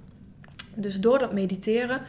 [0.74, 2.02] Dus door dat mediteren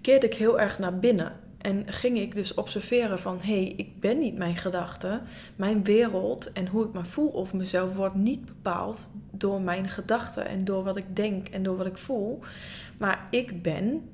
[0.00, 1.48] keerde ik heel erg naar binnen.
[1.60, 5.22] En ging ik dus observeren van hé, hey, ik ben niet mijn gedachten.
[5.56, 10.46] Mijn wereld en hoe ik me voel over mezelf wordt niet bepaald door mijn gedachten
[10.46, 12.40] en door wat ik denk en door wat ik voel.
[12.98, 14.08] Maar ik ben,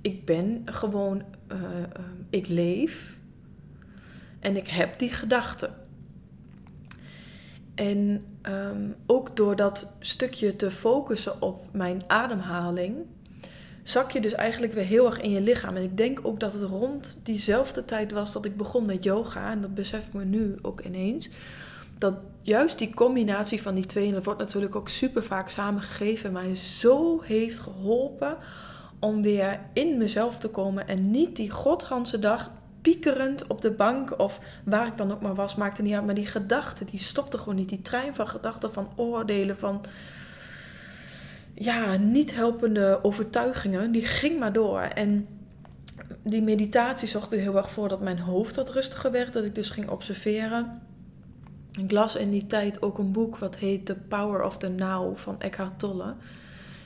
[0.00, 1.78] ik ben gewoon, uh, uh,
[2.30, 3.16] ik leef
[4.40, 5.74] en ik heb die gedachten.
[7.74, 12.96] En um, ook door dat stukje te focussen op mijn ademhaling
[13.88, 15.76] zak je dus eigenlijk weer heel erg in je lichaam.
[15.76, 19.50] En ik denk ook dat het rond diezelfde tijd was dat ik begon met yoga.
[19.50, 21.28] En dat besef ik me nu ook ineens.
[21.98, 26.32] Dat juist die combinatie van die twee, en dat wordt natuurlijk ook super vaak samengegeven,
[26.32, 28.36] mij zo heeft geholpen
[28.98, 30.88] om weer in mezelf te komen.
[30.88, 35.34] En niet die godganse dag piekerend op de bank of waar ik dan ook maar
[35.34, 36.06] was, maakte niet uit.
[36.06, 37.68] Maar die gedachten, die stopte gewoon niet.
[37.68, 39.80] Die trein van gedachten, van oordelen, van
[41.58, 44.80] ja, niet helpende overtuigingen, die ging maar door.
[44.80, 45.26] En
[46.22, 49.54] die meditatie zorgde er heel erg voor dat mijn hoofd wat rustiger werd, dat ik
[49.54, 50.82] dus ging observeren.
[51.80, 55.16] Ik las in die tijd ook een boek wat heet The Power of the Now
[55.16, 56.14] van Eckhart Tolle.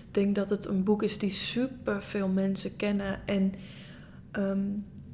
[0.07, 3.21] Ik denk dat het een boek is die super veel mensen kennen.
[3.27, 3.55] En
[4.31, 4.67] ehm,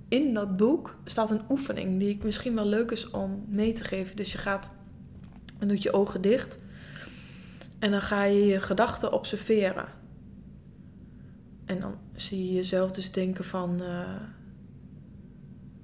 [0.09, 3.85] in dat boek staat een oefening die ik misschien wel leuk is om mee te
[3.85, 4.17] geven.
[4.17, 4.71] Dus je gaat
[5.59, 6.59] en doet je ogen dicht.
[7.79, 9.87] En dan ga je je gedachten observeren.
[11.65, 13.83] En dan zie je jezelf dus denken van...
[13.83, 14.09] Uh,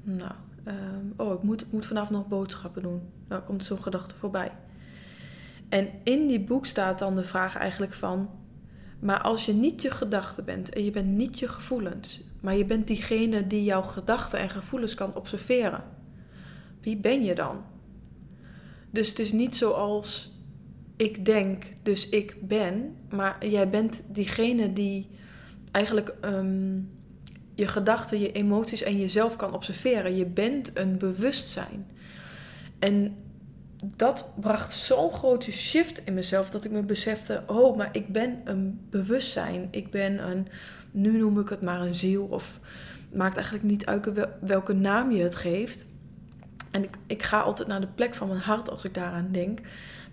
[0.03, 0.33] nou,
[0.65, 0.75] uh,
[1.17, 3.03] oh, ik moet, moet vanavond nog boodschappen doen.
[3.29, 4.53] Nou komt zo'n gedachte voorbij.
[5.69, 8.31] En in die boek staat dan de vraag eigenlijk van...
[8.99, 12.21] Maar als je niet je gedachten bent en je bent niet je gevoelens...
[12.41, 15.85] maar je bent diegene die jouw gedachten en gevoelens kan observeren...
[16.81, 17.65] wie ben je dan?
[18.91, 20.32] Dus het is niet zoals
[21.03, 22.97] ik denk, dus ik ben.
[23.11, 25.09] Maar jij bent diegene die
[25.71, 26.79] eigenlijk ehm,
[27.55, 30.17] je gedachten, je emoties en jezelf kan observeren.
[30.17, 31.87] Je bent een bewustzijn.
[32.79, 33.17] En
[33.97, 38.41] dat bracht zo'n grote shift in mezelf dat ik me besefte: oh, maar ik ben
[38.45, 39.69] een bewustzijn.
[39.71, 40.49] Ik ben een,
[40.91, 42.25] nu noem ik het maar een ziel.
[42.25, 42.61] Of
[43.13, 45.87] maakt eigenlijk niet uit welke naam je het geeft.
[46.71, 49.61] En ik, ik ga altijd naar de plek van mijn hart als ik daaraan denk.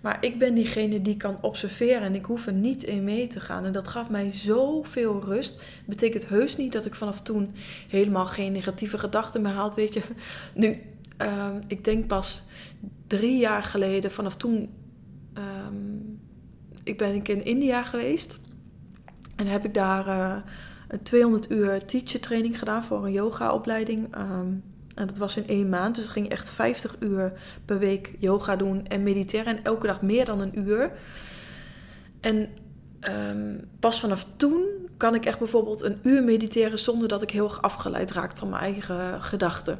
[0.00, 3.40] Maar ik ben diegene die kan observeren en ik hoef er niet in mee te
[3.40, 3.64] gaan.
[3.64, 5.56] En dat gaf mij zoveel rust.
[5.56, 7.54] Dat betekent heus niet dat ik vanaf toen
[7.88, 9.74] helemaal geen negatieve gedachten meer had.
[9.74, 10.02] Weet je,
[10.54, 10.82] nu,
[11.22, 12.42] uh, ik denk pas
[13.06, 14.70] drie jaar geleden, vanaf toen.
[15.38, 16.20] Um,
[16.84, 18.40] ik ben ik in India geweest.
[19.36, 20.36] En heb ik daar uh,
[20.88, 24.16] een 200 uur teacher training gedaan voor een yoga opleiding.
[24.16, 24.62] Um,
[25.00, 25.94] en dat was in één maand.
[25.94, 27.32] Dus ik ging echt 50 uur
[27.64, 29.56] per week yoga doen en mediteren.
[29.56, 30.90] En elke dag meer dan een uur.
[32.20, 32.48] En
[33.00, 34.64] ehm, pas vanaf toen
[34.96, 38.48] kan ik echt bijvoorbeeld een uur mediteren zonder dat ik heel erg afgeleid raak van
[38.48, 39.78] mijn eigen gedachten.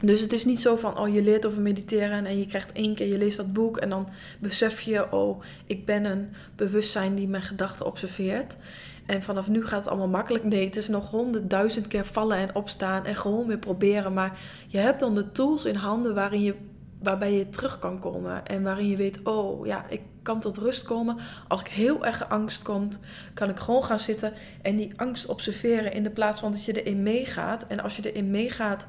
[0.00, 2.94] Dus het is niet zo van, oh je leert over mediteren en je krijgt één
[2.94, 7.28] keer, je leest dat boek en dan besef je, oh ik ben een bewustzijn die
[7.28, 8.56] mijn gedachten observeert.
[9.06, 10.44] En vanaf nu gaat het allemaal makkelijk.
[10.44, 14.12] Nee, het is nog honderdduizend keer vallen en opstaan en gewoon weer proberen.
[14.12, 16.54] Maar je hebt dan de tools in handen waarin je,
[17.02, 18.46] waarbij je terug kan komen.
[18.46, 21.16] En waarin je weet, oh ja, ik kan tot rust komen.
[21.48, 22.98] Als ik heel erg angst komt,
[23.34, 26.82] kan ik gewoon gaan zitten en die angst observeren in de plaats van dat je
[26.82, 27.66] erin meegaat.
[27.66, 28.86] En als je erin meegaat,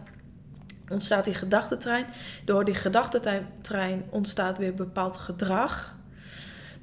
[0.90, 2.06] ontstaat die gedachtentrein.
[2.46, 5.96] Door die gedachtentrein ontstaat weer bepaald gedrag.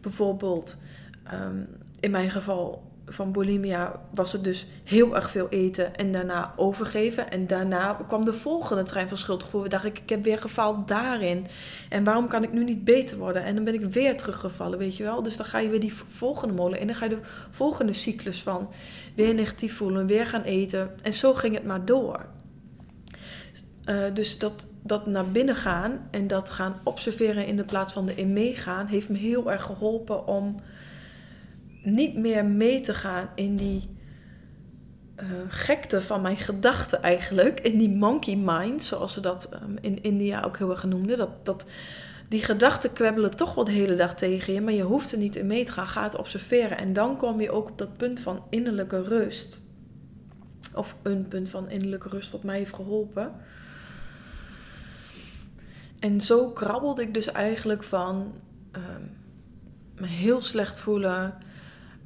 [0.01, 0.77] Bijvoorbeeld,
[1.25, 1.61] ehm,
[2.01, 7.31] in mijn geval van bulimia was het dus heel erg veel eten en daarna overgeven.
[7.31, 9.69] En daarna kwam de volgende trein van schuldgevoel.
[9.69, 11.47] dacht ik, ik heb weer gefaald daarin.
[11.88, 13.45] En waarom kan ik nu niet beter worden?
[13.45, 15.23] En dan ben ik weer teruggevallen, weet je wel.
[15.23, 18.43] Dus dan ga je weer die volgende molen en dan ga je de volgende cyclus
[18.43, 18.71] van
[19.15, 20.91] weer negatief voelen, weer gaan eten.
[21.03, 22.27] En zo ging het maar door.
[23.88, 28.09] Uh, dus dat, dat naar binnen gaan en dat gaan observeren in de plaats van
[28.09, 30.61] erin meegaan, heeft me heel erg geholpen om
[31.83, 33.88] niet meer mee te gaan in die
[35.16, 37.61] uh, gekte van mijn gedachten eigenlijk.
[37.61, 41.16] In die monkey mind, zoals ze dat um, in India ook heel erg noemden.
[41.16, 41.66] Dat, dat,
[42.29, 45.37] die gedachten kwebbelen toch wel de hele dag tegen je, maar je hoeft er niet
[45.37, 45.88] in mee te gaan.
[45.88, 46.79] Ga het observeren.
[46.79, 49.61] En dan kom je ook op dat punt van innerlijke rust.
[50.75, 53.33] Of een punt van innerlijke rust wat mij heeft geholpen.
[56.01, 58.33] En zo krabbelde ik dus eigenlijk van
[58.73, 59.11] um,
[59.95, 61.35] me heel slecht voelen,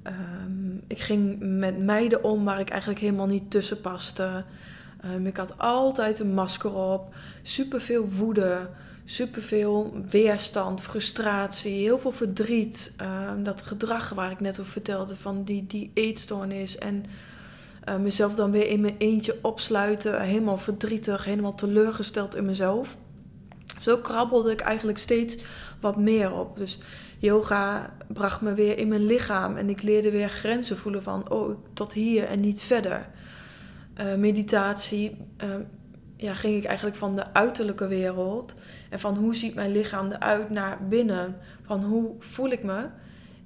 [0.07, 4.45] Um, ik ging met meiden om waar ik eigenlijk helemaal niet tussen paste.
[5.15, 7.15] Um, ik had altijd een masker op.
[7.43, 8.69] Superveel woede.
[9.05, 12.95] Superveel weerstand, frustratie, heel veel verdriet.
[13.31, 16.79] Um, dat gedrag waar ik net over vertelde van die, die eetstoornis.
[16.79, 17.05] En
[17.89, 20.21] uh, mezelf dan weer in mijn eentje opsluiten.
[20.21, 22.97] Helemaal verdrietig, helemaal teleurgesteld in mezelf.
[23.81, 25.37] Zo krabbelde ik eigenlijk steeds
[25.81, 26.59] wat meer op.
[26.59, 26.79] Dus
[27.19, 31.57] yoga bracht me weer in mijn lichaam en ik leerde weer grenzen voelen van oh,
[31.73, 33.09] tot hier en niet verder.
[34.01, 35.55] Uh, meditatie uh,
[36.17, 38.55] ja, ging ik eigenlijk van de uiterlijke wereld
[38.91, 41.37] en van hoe ziet mijn lichaam eruit naar binnen.
[41.63, 42.89] Van hoe voel ik me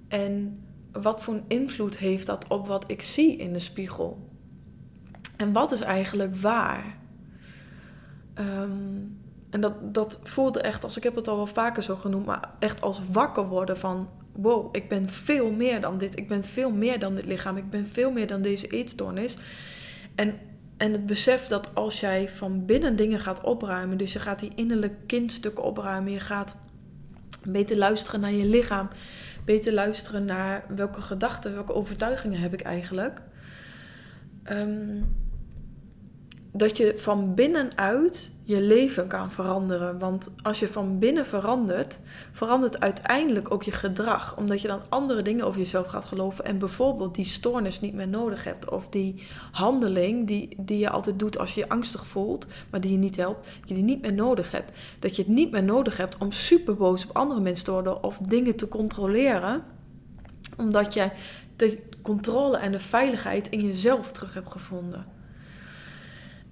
[0.09, 4.29] en wat voor invloed heeft dat op wat ik zie in de spiegel?
[5.37, 6.99] En wat is eigenlijk waar?
[8.35, 8.71] Ehm,
[9.51, 12.51] en dat, dat voelde echt, als ik heb het al wel vaker zo genoemd, maar
[12.59, 16.19] echt als wakker worden van wow, ik ben veel meer dan dit.
[16.19, 17.57] Ik ben veel meer dan dit lichaam.
[17.57, 19.37] Ik ben veel meer dan deze eetstoornis.
[20.15, 20.35] En,
[20.77, 24.53] en het besef dat als jij van binnen dingen gaat opruimen, dus je gaat die
[24.55, 26.57] innerlijke kindstukken opruimen, je gaat
[27.49, 28.89] beter luisteren naar je lichaam,
[29.45, 33.23] beter luisteren naar welke gedachten, welke overtuigingen heb ik eigenlijk.
[34.51, 35.05] Um,
[36.53, 39.99] dat je van binnenuit je leven kan veranderen.
[39.99, 41.99] Want als je van binnen verandert,
[42.33, 44.37] verandert uiteindelijk ook je gedrag.
[44.37, 46.45] Omdat je dan andere dingen over jezelf gaat geloven.
[46.45, 48.71] En bijvoorbeeld die stoornis niet meer nodig hebt.
[48.71, 52.93] Of die handeling die, die je altijd doet als je je angstig voelt, maar die
[52.93, 53.45] je niet helpt.
[53.61, 54.73] Dat je die niet meer nodig hebt.
[54.99, 58.03] Dat je het niet meer nodig hebt om super boos op andere mensen te worden.
[58.03, 59.63] Of dingen te controleren.
[60.57, 61.13] Omdat jij
[61.57, 65.19] de controle en de veiligheid in jezelf terug hebt gevonden.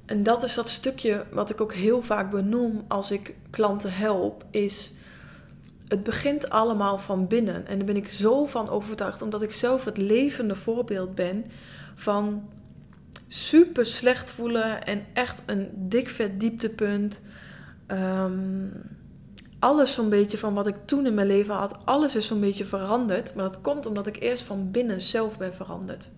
[0.09, 4.45] En dat is dat stukje wat ik ook heel vaak benoem als ik klanten help,
[4.51, 4.93] is
[5.89, 7.67] het begint allemaal van binnen.
[7.67, 11.45] En daar ben ik zo van overtuigd, omdat ik zelf het levende voorbeeld ben
[11.95, 12.49] van
[13.27, 17.21] super slecht voelen en echt een dik vet dieptepunt.
[17.87, 18.73] Um,
[19.59, 22.65] alles zo'n beetje van wat ik toen in mijn leven had, alles is zo'n beetje
[22.65, 23.35] veranderd.
[23.35, 26.09] Maar dat komt omdat ik eerst van binnen zelf ben veranderd.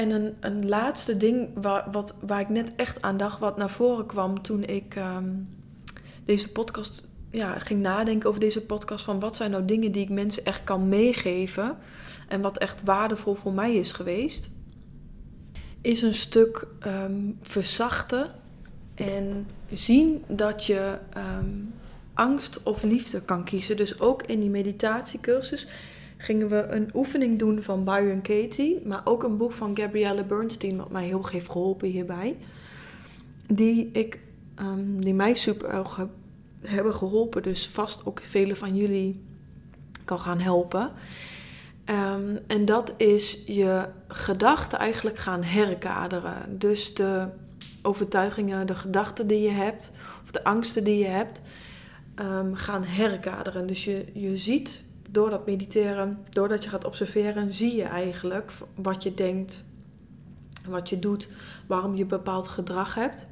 [0.00, 4.06] En een, laatste ding waar, wat, waar ik net echt aan dacht, wat naar voren
[4.06, 5.28] kwam toen ik ehm,
[6.24, 9.04] deze podcast ja, ging nadenken over deze podcast.
[9.04, 11.76] Van wat zijn nou dingen die ik mensen echt kan meegeven
[12.28, 14.50] en wat echt waardevol voor mij is geweest.
[15.80, 18.30] Is een stuk ehm, verzachten
[18.94, 21.54] en zien dat je ehm,
[22.14, 23.76] angst of liefde kan kiezen.
[23.76, 25.66] Dus ook in die meditatiecursus
[26.20, 30.76] gingen we een oefening doen van Byron Katie, maar ook een boek van Gabrielle Bernstein,
[30.76, 32.36] wat mij heel erg heeft geholpen hierbij.
[33.46, 34.20] Die, ik,
[34.60, 35.86] um, die mij super
[36.60, 39.24] hebben geholpen, dus vast ook velen van jullie
[40.04, 40.90] kan gaan helpen.
[41.90, 46.58] Um, en dat is je gedachten eigenlijk gaan herkaderen.
[46.58, 47.28] Dus de
[47.82, 49.92] overtuigingen, de gedachten die je hebt,
[50.24, 51.40] of de angsten die je hebt,
[52.20, 53.66] um, gaan herkaderen.
[53.66, 59.02] Dus je, je ziet door dat mediteren, doordat je gaat observeren, zie je eigenlijk wat
[59.02, 59.64] je denkt,
[60.68, 61.28] wat je doet,
[61.66, 63.28] waarom je bepaald gedrag hebt.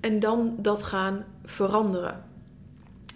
[0.00, 2.24] En dan dat gaan veranderen.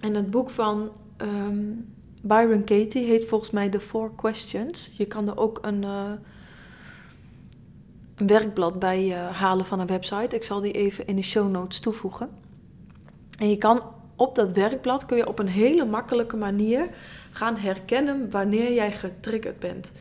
[0.00, 1.72] En het boek van ehm,
[2.20, 4.90] Byron Katie heet volgens mij The Four Questions.
[4.96, 6.18] Je kan er ook een, een
[8.26, 10.36] werkblad bij uh, halen van een website.
[10.36, 12.28] Ik zal die even in de show notes toevoegen.
[13.38, 13.82] En je kan
[14.16, 16.88] op dat werkblad kun je op een hele makkelijke manier
[17.30, 19.92] gaan herkennen wanneer jij getriggerd bent.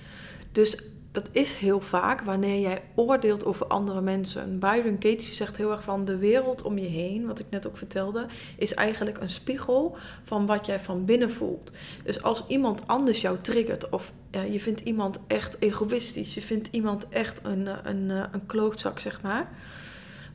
[0.52, 0.78] Dus
[1.14, 4.60] dat is heel vaak wanneer jij oordeelt over andere mensen.
[4.60, 7.78] Byron Katie zegt heel erg van de wereld om je heen, wat ik net ook
[7.78, 8.26] vertelde,
[8.58, 11.72] is eigenlijk een spiegel van wat jij van binnen voelt.
[12.04, 14.12] Dus als iemand anders jou triggert, of
[14.52, 19.50] je vindt iemand echt egoïstisch, je vindt iemand echt een, een, een klootzak, zeg maar.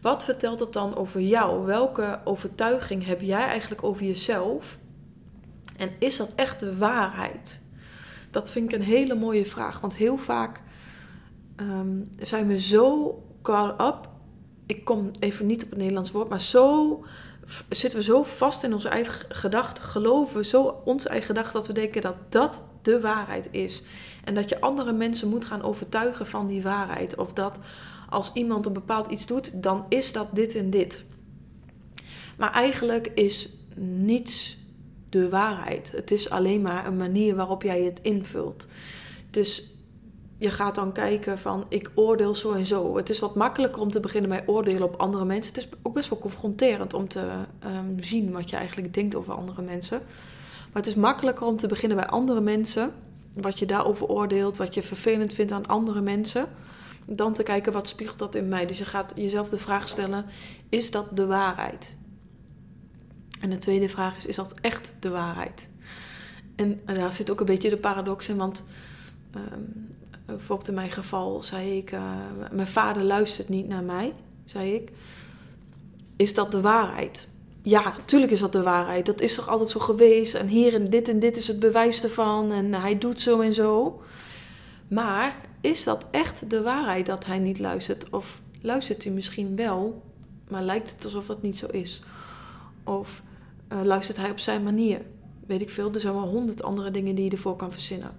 [0.01, 1.67] Wat vertelt het dan over jou?
[1.67, 4.79] Welke overtuiging heb jij eigenlijk over jezelf?
[5.77, 7.61] En is dat echt de waarheid?
[8.31, 9.81] Dat vind ik een hele mooie vraag.
[9.81, 10.61] Want heel vaak
[11.57, 14.09] um, zijn we zo caught up.
[14.67, 17.05] Ik kom even niet op het Nederlands woord, maar zo
[17.69, 21.73] zitten we zo vast in onze eigen gedachten, geloven zo onze eigen gedachten dat we
[21.73, 23.83] denken dat dat de waarheid is.
[24.25, 27.17] En dat je andere mensen moet gaan overtuigen van die waarheid.
[27.17, 27.59] Of dat
[28.09, 31.05] als iemand een bepaald iets doet, dan is dat dit en dit.
[32.37, 34.59] Maar eigenlijk is niets
[35.09, 35.93] de waarheid.
[35.95, 38.67] Het is alleen maar een manier waarop jij het invult.
[39.31, 39.73] Dus
[40.39, 42.97] je gaat dan kijken van ik oordeel zo en zo.
[42.97, 45.55] Het is wat makkelijker om te beginnen met oordelen op andere mensen.
[45.55, 49.35] Het is ook best wel confronterend om te ehm, zien wat je eigenlijk denkt over
[49.35, 49.99] andere mensen.
[50.73, 52.93] Maar het is makkelijker om te beginnen bij andere mensen.
[53.35, 56.47] Wat je daarover oordeelt, wat je vervelend vindt aan andere mensen.
[57.11, 58.67] Dan te kijken wat spiegelt dat in mij.
[58.67, 60.25] Dus je gaat jezelf de vraag stellen:
[60.69, 61.97] is dat de waarheid?
[63.41, 65.69] En de tweede vraag is: is dat echt de waarheid?
[66.57, 68.65] En daar zit ook een beetje de paradox in, want
[69.35, 69.97] um,
[70.27, 72.01] bijvoorbeeld in mijn geval zei ik: uh,
[72.51, 74.91] Mijn vader luistert niet naar mij, zei ik.
[76.17, 77.29] Is dat de waarheid?
[77.63, 79.07] Ja, natuurlijk is dat de waarheid.
[79.07, 80.35] Dat is toch altijd zo geweest.
[80.35, 82.53] En hier en dit en dit is het bewijs ervan.
[82.53, 84.03] En hij doet zo en zo.
[84.89, 88.11] Maar is dat echt de waarheid dat hij niet luistert?
[88.11, 90.03] Of luistert hij misschien wel,
[90.49, 92.03] maar lijkt het alsof dat niet zo is?
[92.85, 93.23] Of
[93.73, 95.01] uh, luistert hij op zijn manier?
[95.47, 98.11] Weet ik veel, er zijn wel honderd andere dingen die je ervoor kan verzinnen.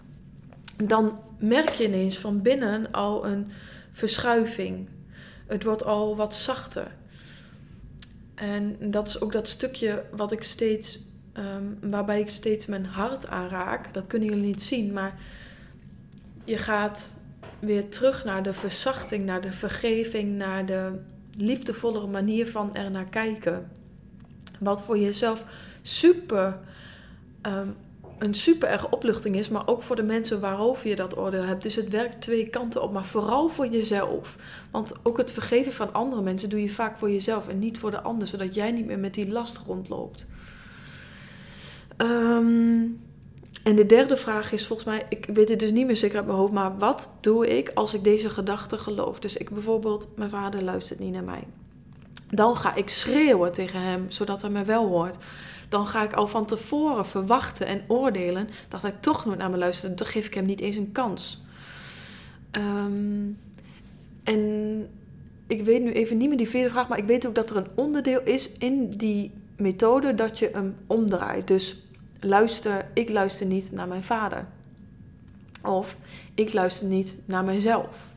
[0.75, 3.51] dan merk je ineens van binnen al een
[3.91, 4.89] verschuiving.
[5.47, 6.95] Het wordt al wat zachter.
[8.35, 10.99] En dat is ook dat stukje wat ik steeds,
[11.33, 13.93] um, waarbij ik steeds mijn hart aanraak.
[13.93, 15.19] Dat kunnen jullie niet zien, maar
[16.43, 17.11] je gaat
[17.59, 20.91] weer terug naar de verzachting, naar de vergeving, naar de
[21.37, 23.69] liefdevollere manier van er naar kijken.
[24.59, 25.43] Wat voor jezelf
[25.81, 26.57] super
[27.41, 27.75] um,
[28.19, 31.63] een super erg opluchting is, maar ook voor de mensen waarover je dat oordeel hebt.
[31.63, 34.35] Dus het werkt twee kanten op, maar vooral voor jezelf.
[34.71, 37.91] Want ook het vergeven van andere mensen doe je vaak voor jezelf en niet voor
[37.91, 40.25] de ander, zodat jij niet meer met die last rondloopt.
[41.97, 42.83] Ehm,
[43.69, 46.25] en de derde vraag is volgens mij, ik weet het dus niet meer zeker uit
[46.25, 49.19] mijn hoofd, maar wat doe ik als ik deze gedachte geloof?
[49.19, 51.43] Dus ik bijvoorbeeld, mijn vader luistert niet naar mij.
[52.29, 55.17] Dan ga ik schreeuwen tegen hem, zodat hij me wel hoort
[55.69, 59.57] dan ga ik al van tevoren verwachten en oordelen dat hij toch nooit naar me
[59.57, 59.97] luistert.
[59.97, 61.41] Dan geef ik hem niet eens een kans.
[62.51, 63.27] Ehm,
[64.23, 64.87] en
[65.47, 67.57] ik weet nu even niet meer die vierde vraag, maar ik weet ook dat er
[67.57, 71.47] een onderdeel is in die methode dat je hem omdraait.
[71.47, 71.88] Dus
[72.19, 74.45] luister, ik luister niet naar mijn vader.
[75.63, 75.97] Of
[76.33, 78.07] ik luister niet naar mijzelf.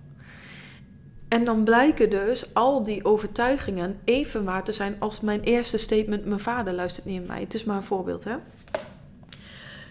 [1.29, 6.25] En dan blijken dus al die overtuigingen even waar te zijn als mijn eerste statement:
[6.25, 7.41] mijn vader luistert niet naar mij.
[7.41, 8.37] Het is maar een voorbeeld, hè?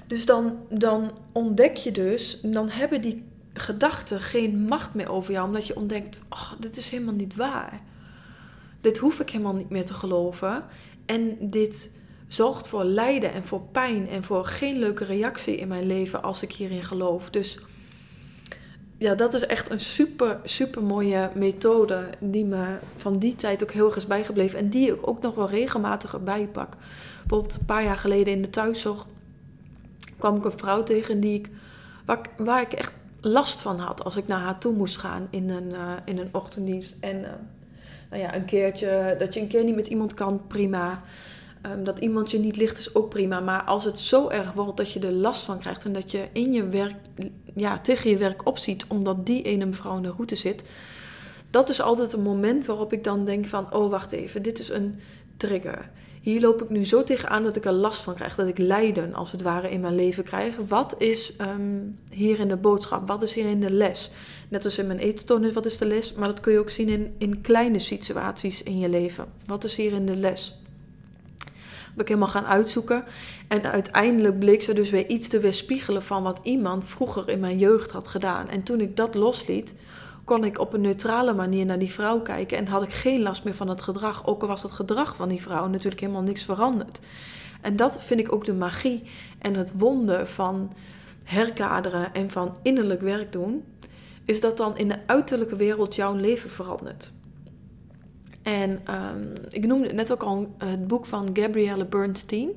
[0.07, 5.47] Dus dan, dan ontdek je dus, dan hebben die gedachten geen macht meer over jou,
[5.47, 6.19] omdat je ontdekt:
[6.59, 7.81] dit is helemaal niet waar.
[8.81, 10.63] Dit hoef ik helemaal niet meer te geloven.
[11.05, 11.91] En dit
[12.33, 16.41] zorgt voor lijden en voor pijn en voor geen leuke reactie in mijn leven als
[16.41, 17.29] ik hierin geloof.
[17.29, 17.59] Dus
[18.97, 23.71] ja, dat is echt een super, super mooie methode die me van die tijd ook
[23.71, 24.59] heel erg is bijgebleven.
[24.59, 26.75] En die ik ook nog wel regelmatig erbij pak.
[27.19, 29.05] Bijvoorbeeld een paar jaar geleden in de thuiszorg
[30.17, 31.49] kwam ik een vrouw tegen die ik,
[32.37, 35.69] waar, ik, echt last van had als ik naar haar toe moest gaan in een,
[35.69, 36.97] uh, in een ochtenddienst.
[36.99, 37.29] En uh,
[38.09, 41.01] nou ja, een keertje, dat je een keer niet met iemand kan, prima.
[41.65, 43.39] Um, dat iemand je niet ligt is ook prima.
[43.39, 46.27] Maar als het zo erg wordt dat je er last van krijgt en dat je
[46.31, 46.95] in je werk,
[47.55, 50.63] ja, tegen je werk opziet omdat die ene mevrouw in de route zit.
[51.49, 54.69] Dat is altijd een moment waarop ik dan denk van, oh wacht even, dit is
[54.69, 54.99] een
[55.37, 55.89] trigger.
[56.21, 59.13] Hier loop ik nu zo tegenaan dat ik er last van krijg, dat ik lijden
[59.13, 60.55] als het ware in mijn leven krijg.
[60.67, 63.07] Wat is um, hier in de boodschap?
[63.07, 64.11] Wat is hier in de les?
[64.49, 66.13] Net als in mijn eetstoornis, wat is de les?
[66.13, 69.25] Maar dat kun je ook zien in, in kleine situaties in je leven.
[69.45, 70.60] Wat is hier in de les?
[71.93, 73.03] Ben ik helemaal gaan uitzoeken.
[73.47, 77.57] En uiteindelijk bleek ze dus weer iets te weerspiegelen van wat iemand vroeger in mijn
[77.57, 78.49] jeugd had gedaan.
[78.49, 79.75] En toen ik dat losliet,
[80.23, 83.43] kon ik op een neutrale manier naar die vrouw kijken en had ik geen last
[83.43, 84.25] meer van het gedrag.
[84.27, 86.99] Ook al was het gedrag van die vrouw natuurlijk helemaal niks veranderd.
[87.61, 89.03] En dat vind ik ook de magie
[89.39, 90.73] en het wonder van
[91.23, 93.63] herkaderen en van innerlijk werk doen,
[94.25, 97.11] is dat dan in de uiterlijke wereld jouw leven verandert.
[98.41, 102.49] En um, ik noemde net ook al het boek van Gabrielle Bernstein.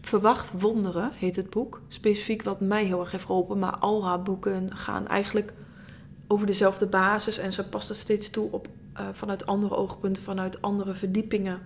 [0.00, 1.80] Verwacht wonderen heet het boek.
[1.88, 3.58] Specifiek wat mij heel erg heeft geholpen.
[3.58, 5.52] Maar al haar boeken gaan eigenlijk
[6.26, 7.38] over dezelfde basis.
[7.38, 8.68] En ze past het steeds toe op,
[9.00, 11.60] uh, vanuit andere oogpunten, vanuit andere verdiepingen,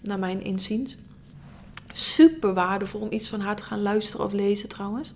[0.00, 0.96] naar mijn inziens.
[1.92, 5.12] Super waardevol om iets van haar te gaan luisteren of lezen trouwens.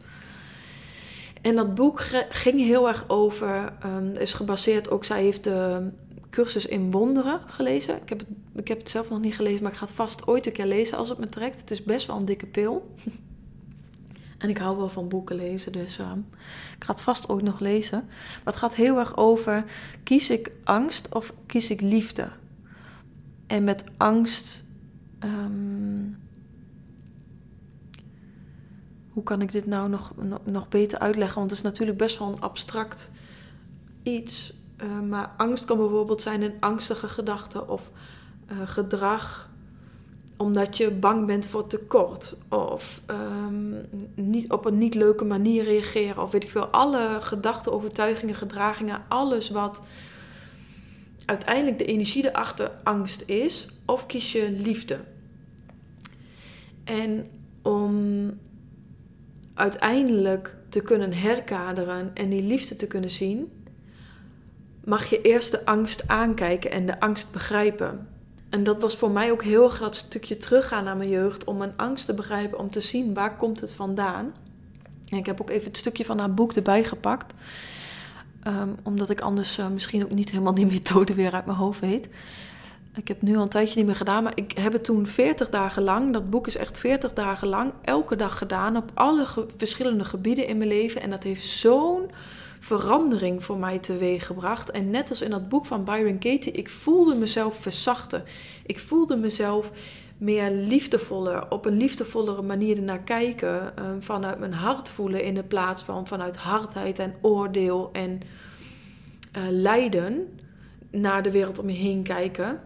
[1.43, 5.91] En dat boek ging heel erg over, um, is gebaseerd ook, zij heeft de
[6.35, 8.03] cursus in wonderen gelezen.
[8.03, 10.27] Ik heb, het, ik heb het zelf nog niet gelezen, maar ik ga het vast
[10.27, 11.61] ooit een keer lezen als het me trekt.
[11.61, 12.95] Het is best wel een dikke pil.
[14.39, 16.13] en ik hou wel van boeken lezen, dus uh,
[16.77, 18.05] ik ga het vast ooit nog lezen.
[18.07, 19.65] Maar het gaat heel erg over,
[20.03, 22.29] kies ik angst of kies ik liefde?
[23.47, 24.65] En met angst...
[25.25, 26.23] Um,
[29.09, 31.39] hoe kan ik dit nou nog, nog, nog beter uitleggen?
[31.39, 33.11] Want het is natuurlijk best wel een abstract
[34.03, 34.55] iets.
[34.83, 37.91] Uh, maar angst kan bijvoorbeeld zijn een angstige gedachte of
[38.51, 39.53] uh, gedrag
[40.37, 46.23] omdat je bang bent voor tekort of um, niet, op een niet leuke manier reageren
[46.23, 46.67] of weet ik veel.
[46.67, 49.83] Alle gedachten, overtuigingen, gedragingen, alles wat
[51.25, 54.99] uiteindelijk de energie erachter angst is, of kies je liefde.
[56.85, 57.31] En
[57.63, 58.31] om
[59.55, 63.53] uiteindelijk te kunnen herkaderen en die liefde te kunnen zien,
[64.85, 68.09] mag je eerst de angst aankijken en de angst begrijpen.
[68.51, 71.57] En dat was voor mij ook heel erg dat stukje teruggaan naar mijn jeugd om
[71.57, 74.35] mijn angst te begrijpen, om te zien waar komt het vandaan.
[75.09, 77.35] En ik heb ook even het stukje van haar boek erbij gepakt,
[78.47, 81.81] um, omdat ik anders uh, misschien ook niet helemaal die methode weer uit mijn hoofd
[81.81, 82.09] weet.
[82.97, 85.49] Ik heb nu al een tijdje niet meer gedaan, maar ik heb het toen 40
[85.49, 89.27] dagen lang, dat boek is echt 40 dagen lang, elke dag gedaan op alle
[89.57, 91.01] verschillende gebieden in mijn leven.
[91.01, 92.11] En dat heeft zo'n
[92.65, 94.71] verandering voor mij teweeggebracht.
[94.71, 98.25] En net als in dat boek van Byron Katie, ik voelde mezelf verzachten.
[98.67, 99.71] Ik voelde mezelf
[100.19, 103.77] meer liefdevoller, op een liefdevollere manier ernaar kijken.
[103.77, 108.21] Ehm, vanuit mijn hart voelen in de plaats van vanuit hardheid en oordeel en
[109.37, 110.39] uh, lijden
[110.91, 112.61] naar de wereld om je heen kijken.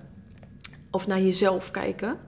[0.90, 2.18] Of naar jezelf kijken.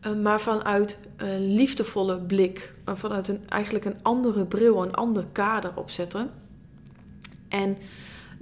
[0.00, 2.72] Ehm, maar vanuit een liefdevolle blik.
[2.84, 6.30] vanuit een, eigenlijk een andere bril, een ander kader opzetten.
[7.50, 7.78] En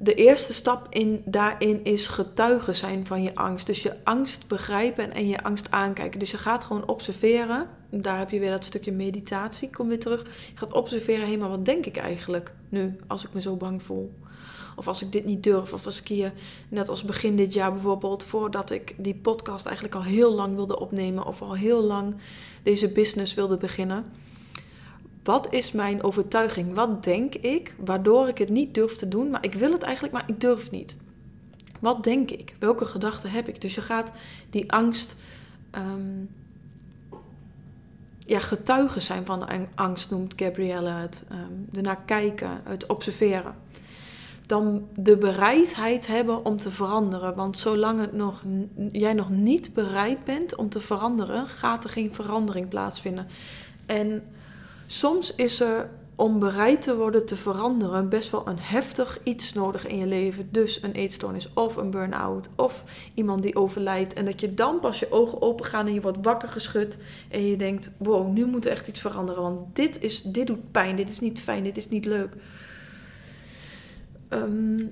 [0.01, 3.67] de eerste stap in, daarin is getuigen zijn van je angst.
[3.67, 6.19] Dus je angst begrijpen en je angst aankijken.
[6.19, 7.67] Dus je gaat gewoon observeren.
[7.91, 9.71] Daar heb je weer dat stukje meditatie.
[9.71, 10.23] Kom weer terug.
[10.23, 13.83] Je gaat observeren, hé, maar wat denk ik eigenlijk nu als ik me zo bang
[13.83, 14.13] voel?
[14.77, 15.73] Of als ik dit niet durf.
[15.73, 16.33] Of als ik hier,
[16.69, 20.81] net als begin dit jaar bijvoorbeeld, voordat ik die podcast eigenlijk al heel lang wilde
[20.81, 21.27] opnemen.
[21.27, 22.17] Of al heel lang
[22.63, 24.05] deze business wilde beginnen
[25.29, 26.75] wat is mijn overtuiging?
[26.75, 30.15] Wat denk ik waardoor ik het niet durf te doen, maar ik wil het eigenlijk,
[30.15, 30.97] maar ik durf niet?
[31.81, 32.55] Wat denk ik?
[32.59, 33.61] Welke gedachten heb ik?
[33.61, 34.11] Dus je gaat
[34.51, 35.17] die angst,
[35.73, 36.31] um,
[38.19, 41.25] ja, getuigen zijn van de angst, noemt Gabrielle het.
[41.33, 43.55] Um, ernaar kijken, het observeren.
[44.47, 47.35] Dan de bereidheid hebben om te veranderen.
[47.35, 48.43] Want zolang het nog,
[48.93, 53.27] jij nog niet bereid bent om te veranderen, gaat er geen verandering plaatsvinden.
[53.87, 54.23] En
[54.91, 59.87] Soms is er om bereid te worden te veranderen best wel een heftig iets nodig
[59.87, 60.49] in je leven.
[60.51, 62.85] Dus een eetstoornis of een burn-out of
[63.15, 64.13] iemand die overlijdt.
[64.13, 66.99] En dat je dan pas je ogen open gaan en je wordt wakker geschud.
[67.29, 69.43] En je denkt, wow, nu moet er echt iets veranderen.
[69.43, 72.35] Want dit, is, dit doet pijn, dit is niet fijn, dit is niet leuk.
[74.29, 74.85] Ehm,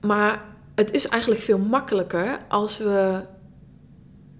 [0.00, 0.44] maar
[0.74, 3.20] het is eigenlijk veel makkelijker als we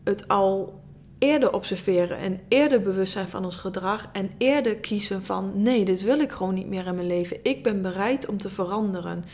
[0.05, 0.78] het al
[1.19, 6.03] eerder observeren en eerder bewust zijn van ons gedrag en eerder kiezen van nee, dit
[6.03, 7.39] wil ik gewoon niet meer in mijn leven.
[7.43, 9.25] Ik ben bereid om te veranderen.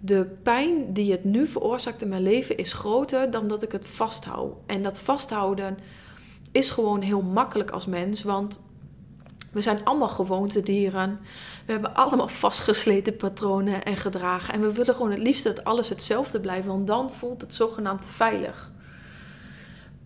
[0.00, 3.86] De pijn die het nu veroorzaakt in mijn leven is groter dan dat ik het
[3.86, 4.54] vasthoud.
[4.66, 5.78] En dat vasthouden
[6.52, 8.60] is gewoon heel makkelijk als mens, want
[9.52, 11.20] we zijn allemaal gewoontedieren.
[11.66, 14.54] We hebben allemaal vastgesleten patronen en gedragen.
[14.54, 18.06] En we willen gewoon het liefst dat alles hetzelfde blijft, want dan voelt het zogenaamd
[18.06, 18.72] veilig.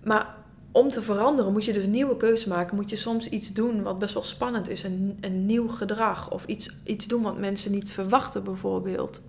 [0.02, 0.34] Maar
[0.74, 2.76] om te veranderen moet je dus nieuwe keuzes maken.
[2.76, 4.82] Moet je soms iets doen wat best wel spannend is.
[4.82, 6.30] Een, een nieuw gedrag.
[6.30, 9.20] Of iets, iets doen wat mensen niet verwachten bijvoorbeeld.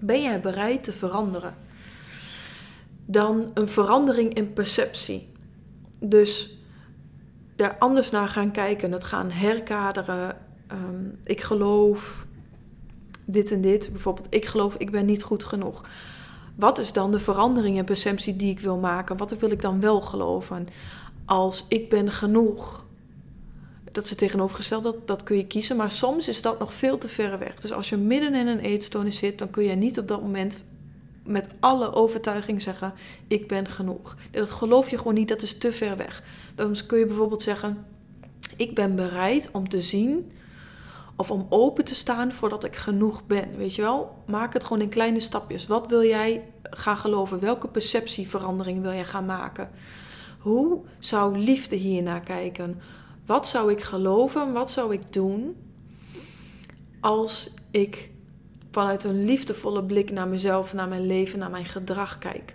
[0.00, 1.54] Ben jij bereid te veranderen?
[3.04, 5.28] Dan een verandering in perceptie.
[5.98, 6.58] Dus
[7.56, 8.92] er anders naar gaan kijken.
[8.92, 10.36] Het gaan herkaderen.
[10.66, 12.26] Ehm, ik geloof
[13.26, 13.88] dit en dit.
[13.92, 15.84] Bijvoorbeeld, ik geloof ik ben niet goed genoeg.
[16.54, 19.16] Wat is dan de verandering en perceptie die ik wil maken?
[19.16, 20.66] Wat wil ik dan wel geloven?
[21.24, 22.86] Als ik ben genoeg.
[23.92, 25.76] Dat is tegenovergesteld, dat, dat kun je kiezen.
[25.76, 27.54] Maar soms is dat nog veel te ver weg.
[27.54, 30.62] Dus als je midden in een eetstoornis zit, dan kun je niet op dat moment
[31.24, 32.92] met alle overtuiging zeggen:
[33.28, 34.16] Ik ben genoeg.
[34.30, 36.22] Dat geloof je gewoon niet, dat is te ver weg.
[36.54, 37.86] Dan kun je bijvoorbeeld zeggen:
[38.56, 40.30] Ik ben bereid om te zien
[41.16, 43.56] of om open te staan voordat ik genoeg ben.
[43.56, 44.16] Weet je wel?
[44.26, 45.66] Maak het gewoon in kleine stapjes.
[45.66, 47.40] Wat wil jij gaan geloven?
[47.40, 49.70] Welke perceptieverandering wil jij gaan maken?
[50.38, 52.80] Hoe zou liefde hiernaar kijken?
[53.26, 54.52] Wat zou ik geloven?
[54.52, 55.56] Wat zou ik doen
[57.00, 58.10] als ik
[58.70, 62.54] vanuit een liefdevolle blik naar mezelf, naar mijn leven, naar mijn gedrag kijk?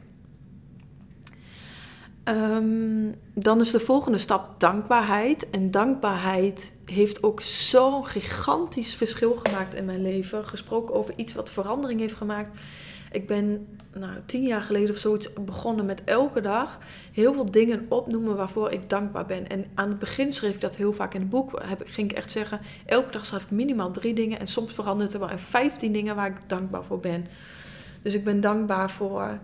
[2.30, 5.50] Um, dan is de volgende stap dankbaarheid.
[5.50, 10.46] En dankbaarheid heeft ook zo'n gigantisch verschil gemaakt in mijn leven.
[10.46, 12.60] Gesproken over iets wat verandering heeft gemaakt.
[13.12, 16.80] Ik ben nou, tien jaar geleden of zoiets begonnen met elke dag
[17.12, 19.48] heel veel dingen opnoemen waarvoor ik dankbaar ben.
[19.50, 21.62] En aan het begin schreef ik dat heel vaak in het boek.
[21.64, 24.40] Heb, ging ik echt zeggen, elke dag schrijf ik minimaal drie dingen.
[24.40, 27.26] En soms verandert er wel in vijftien dingen waar ik dankbaar voor ben.
[28.02, 29.40] Dus ik ben dankbaar voor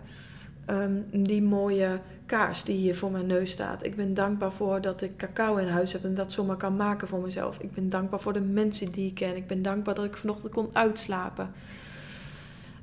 [0.66, 2.00] Ehm, die mooie
[2.38, 3.86] kaars die hier voor mijn neus staat.
[3.86, 7.08] Ik ben dankbaar voor dat ik cacao in huis heb en dat zomaar kan maken
[7.08, 7.60] voor mezelf.
[7.60, 9.36] Ik ben dankbaar voor de mensen die ik ken.
[9.36, 11.52] Ik ben dankbaar dat ik vanochtend kon uitslapen.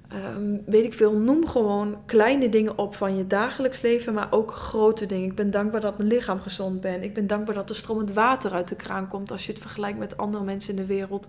[0.08, 4.52] Ehm, weet ik veel, noem gewoon kleine dingen op van je dagelijks leven, maar ook
[4.52, 5.28] grote dingen.
[5.28, 7.02] Ik ben dankbaar dat mijn lichaam gezond ben.
[7.02, 9.98] Ik ben dankbaar dat er stromend water uit de kraan komt als je het vergelijkt
[9.98, 11.26] met andere mensen in de wereld.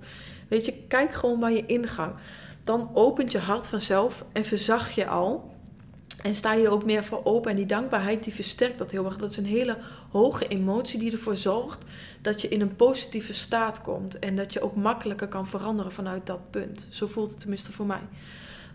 [0.48, 2.14] Weet je, kijk gewoon bij je ingang.
[2.64, 5.51] Dan opent je hart vanzelf en verzacht je al
[6.22, 7.52] en sta je ook meer voor open.
[7.52, 9.18] En die dankbaarheid die versterkt dat heel erg.
[9.18, 9.78] Dat is een hele
[10.10, 11.84] hoge emotie die ervoor zorgt
[12.22, 14.20] dat je in een positieve staat komt.
[14.20, 16.88] En dat je ook makkelijker kan veranderen vanuit dat punt.
[16.90, 18.02] Zo voelt het tenminste voor mij.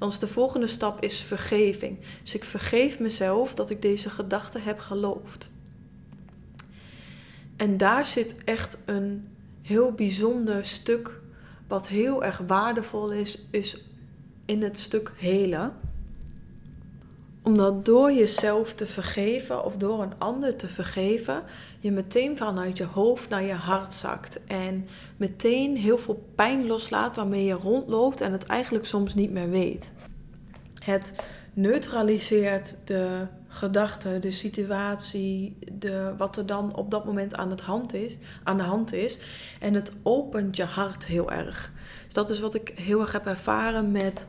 [0.00, 1.98] Is de volgende stap is vergeving.
[2.22, 5.50] Dus ik vergeef mezelf dat ik deze gedachte heb geloofd.
[7.56, 9.28] En daar zit echt een
[9.62, 11.20] heel bijzonder stuk
[11.66, 13.84] wat heel erg waardevol is, is
[14.44, 15.72] in het stuk helen.
[17.46, 21.42] Omdat door jezelf te vergeven of door een ander te vergeven,
[21.80, 24.44] je meteen vanuit je hoofd naar je hart zakt.
[24.44, 29.50] En meteen heel veel pijn loslaat waarmee je rondloopt en het eigenlijk soms niet meer
[29.50, 29.92] weet.
[30.84, 31.14] Het
[31.52, 37.94] neutraliseert de gedachte, de situatie, de, wat er dan op dat moment aan, het hand
[37.94, 39.18] is, aan de hand is.
[39.60, 41.72] En het opent je hart heel erg.
[42.04, 44.26] Dus dat is wat ik heel erg heb ervaren met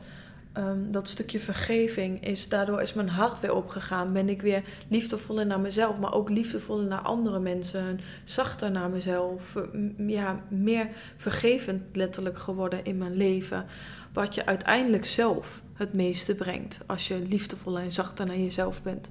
[0.58, 2.26] ehm, dat stukje vergeving.
[2.26, 4.12] Is, daardoor is mijn hart weer opgegaan.
[4.12, 8.00] Ben ik weer liefdevoller naar mezelf, maar ook liefdevoller naar andere mensen.
[8.24, 9.54] Zachter naar mezelf.
[9.96, 13.64] Ja, meer vergevend letterlijk geworden in mijn leven.
[14.12, 16.80] Wat je uiteindelijk zelf het meeste brengt.
[16.86, 19.10] Als je liefdevoller en zachter naar jezelf bent.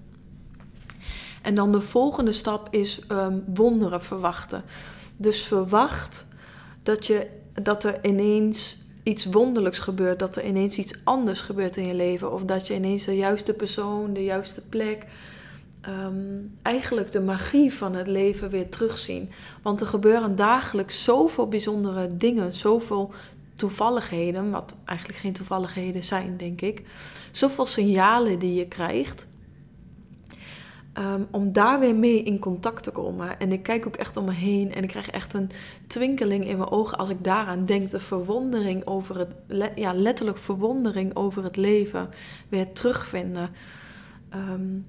[1.41, 4.63] En dan de volgende stap is um, wonderen verwachten.
[5.17, 6.27] Dus verwacht
[6.83, 8.77] dat, je, dat er ineens
[9.07, 10.19] iets wonderlijks gebeurt.
[10.19, 12.33] Dat er ineens iets anders gebeurt in je leven.
[12.33, 15.05] Of dat je ineens de juiste persoon, de juiste plek.
[15.89, 19.29] Um, eigenlijk de magie van het leven weer terugzien.
[19.61, 22.53] Want er gebeuren dagelijks zoveel bijzondere dingen.
[22.53, 23.11] Zoveel
[23.55, 24.51] toevalligheden.
[24.51, 26.81] Wat eigenlijk geen toevalligheden zijn, denk ik.
[27.31, 29.27] Zoveel signalen die je krijgt.
[30.97, 33.39] Ehm, om daar weer mee in contact te komen.
[33.39, 35.49] En ik kijk ook echt om me heen en ik krijg echt een
[35.87, 37.89] twinkeling in mijn ogen als ik daaraan denk.
[37.89, 39.29] De verwondering over het,
[39.75, 42.09] ja, letterlijk verwondering over het leven
[42.49, 43.49] weer terugvinden.
[44.29, 44.79] Ehm,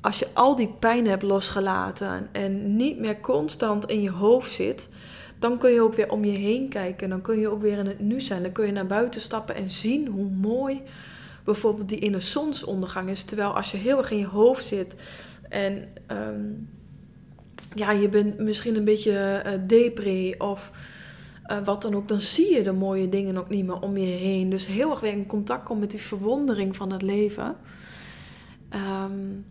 [0.00, 4.88] als je al die pijn hebt losgelaten en niet meer constant in je hoofd zit,
[5.38, 7.08] dan kun je ook weer om je heen kijken.
[7.08, 8.42] Dan kun je ook weer in het nu zijn.
[8.42, 10.82] Dan kun je naar buiten stappen en zien hoe mooi
[11.52, 13.24] bijvoorbeeld die in een zonsondergang is.
[13.24, 14.94] Terwijl als je heel erg in je hoofd zit
[15.48, 16.44] en ehm,
[17.74, 20.70] ja, je bent misschien een beetje uh, depre of
[21.50, 24.06] uh, wat dan ook, dan zie je de mooie dingen ook niet meer om je
[24.06, 24.50] heen.
[24.50, 27.56] Dus heel erg weer in contact komen met die verwondering van het leven.
[28.74, 29.44] Um,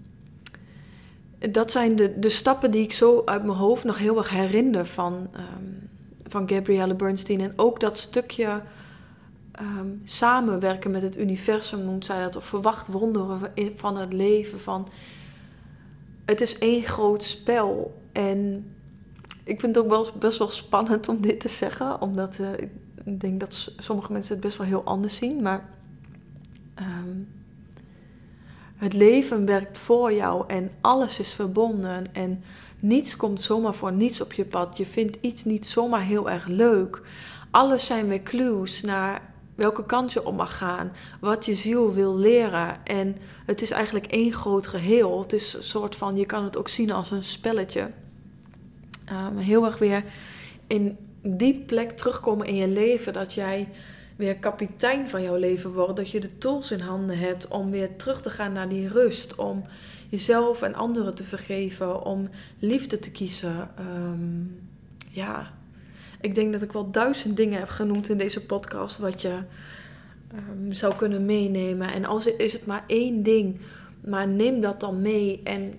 [1.51, 4.85] dat zijn de, de stappen die ik zo uit mijn hoofd nog heel erg herinner
[4.85, 5.89] van, um,
[6.27, 7.41] van Gabrielle Bernstein.
[7.41, 8.61] En ook dat stukje
[9.59, 13.39] um, samenwerken met het universum, noemt zij dat, of verwacht wonderen
[13.75, 14.59] van het leven.
[14.59, 14.87] Van,
[16.25, 18.01] het is één groot spel.
[18.11, 18.71] En
[19.43, 22.51] ik vind het ook wel, best wel spannend om dit te zeggen, omdat uh,
[23.03, 25.41] ik denk dat sommige mensen het best wel heel anders zien.
[25.41, 25.69] Maar
[26.79, 27.27] um,
[28.77, 32.13] het leven werkt voor jou en alles is verbonden.
[32.13, 32.43] En
[32.79, 34.77] niets komt zomaar voor niets op je pad.
[34.77, 37.01] Je vindt iets niet zomaar heel erg leuk.
[37.51, 39.21] Alles zijn weer clues naar
[39.57, 42.85] welke kant je op mag gaan, wat je ziel wil leren.
[42.85, 45.21] En het is eigenlijk één groot geheel.
[45.21, 47.89] Het is een soort van, je kan het ook zien als een spelletje.
[49.11, 50.03] Um, heel erg weer
[50.67, 53.69] in die plek terugkomen in je leven, dat jij
[54.15, 57.95] weer kapitein van jouw leven wordt, dat je de tools in handen hebt om weer
[57.95, 59.63] terug te gaan naar die rust, om
[60.09, 62.29] jezelf en anderen te vergeven, om
[62.59, 63.69] liefde te kiezen.
[63.79, 64.59] Um,
[65.11, 65.53] ja,
[66.27, 69.39] ik denk dat ik wel duizend dingen heb genoemd in deze podcast wat je
[70.33, 71.93] um, zou kunnen meenemen.
[71.93, 73.59] En als is het maar één ding,
[74.05, 75.73] maar neem dat dan mee en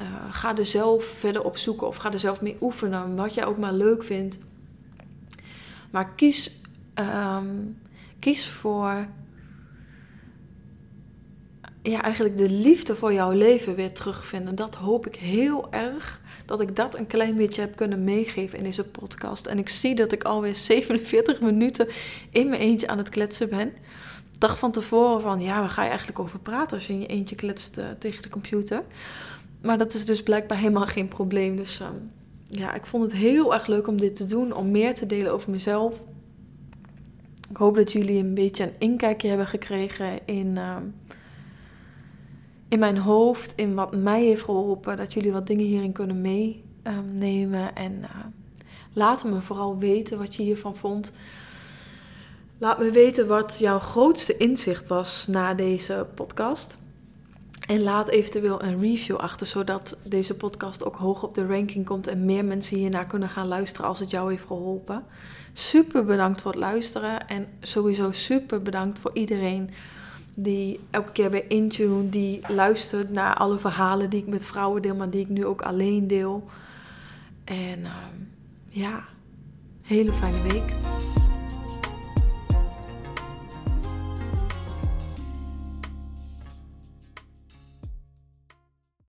[0.00, 3.46] uh, ga er zelf verder op zoeken of ga er zelf mee oefenen, wat je
[3.46, 4.38] ook maar leuk vindt.
[5.90, 6.60] Maar kies,
[6.94, 7.78] um,
[8.18, 9.06] kies voor
[11.82, 14.54] ja, eigenlijk de liefde voor jouw leven weer terugvinden.
[14.54, 18.64] Dat hoop ik heel erg dat ik dat een klein beetje heb kunnen meegeven in
[18.64, 19.46] deze podcast.
[19.46, 21.88] En ik zie dat ik alweer 47 minuten
[22.30, 23.72] in mijn eentje aan het kletsen ben.
[24.38, 27.06] Dag van tevoren van, ja, waar ga je eigenlijk over praten als je in je
[27.06, 28.82] eentje kletst uh, tegen de computer?
[29.62, 31.56] Maar dat is dus blijkbaar helemaal geen probleem.
[31.56, 31.88] Dus uh,
[32.46, 35.32] ja, ik vond het heel erg leuk om dit te doen, om meer te delen
[35.32, 36.00] over mezelf.
[37.50, 40.54] Ik hoop dat jullie een beetje een inkijkje hebben gekregen in...
[40.56, 40.76] Uh,
[42.72, 47.74] in mijn hoofd, in wat mij heeft geholpen, dat jullie wat dingen hierin kunnen meenemen.
[47.74, 48.08] en uh,
[48.92, 51.12] laat me vooral weten wat je hiervan vond.
[52.58, 56.78] Laat me weten wat jouw grootste inzicht was na deze podcast.
[57.66, 62.06] En laat eventueel een review achter, zodat deze podcast ook hoog op de ranking komt
[62.06, 65.04] en meer mensen hiernaar kunnen gaan luisteren als het jou heeft geholpen.
[65.52, 69.70] Super bedankt voor het luisteren en sowieso super bedankt voor iedereen
[70.34, 74.94] die elke keer bij Intune, die luistert naar alle verhalen die ik met vrouwen deel,
[74.94, 76.48] maar die ik nu ook alleen deel.
[77.44, 77.96] En uh,
[78.68, 79.04] ja,
[79.82, 80.74] hele fijne week.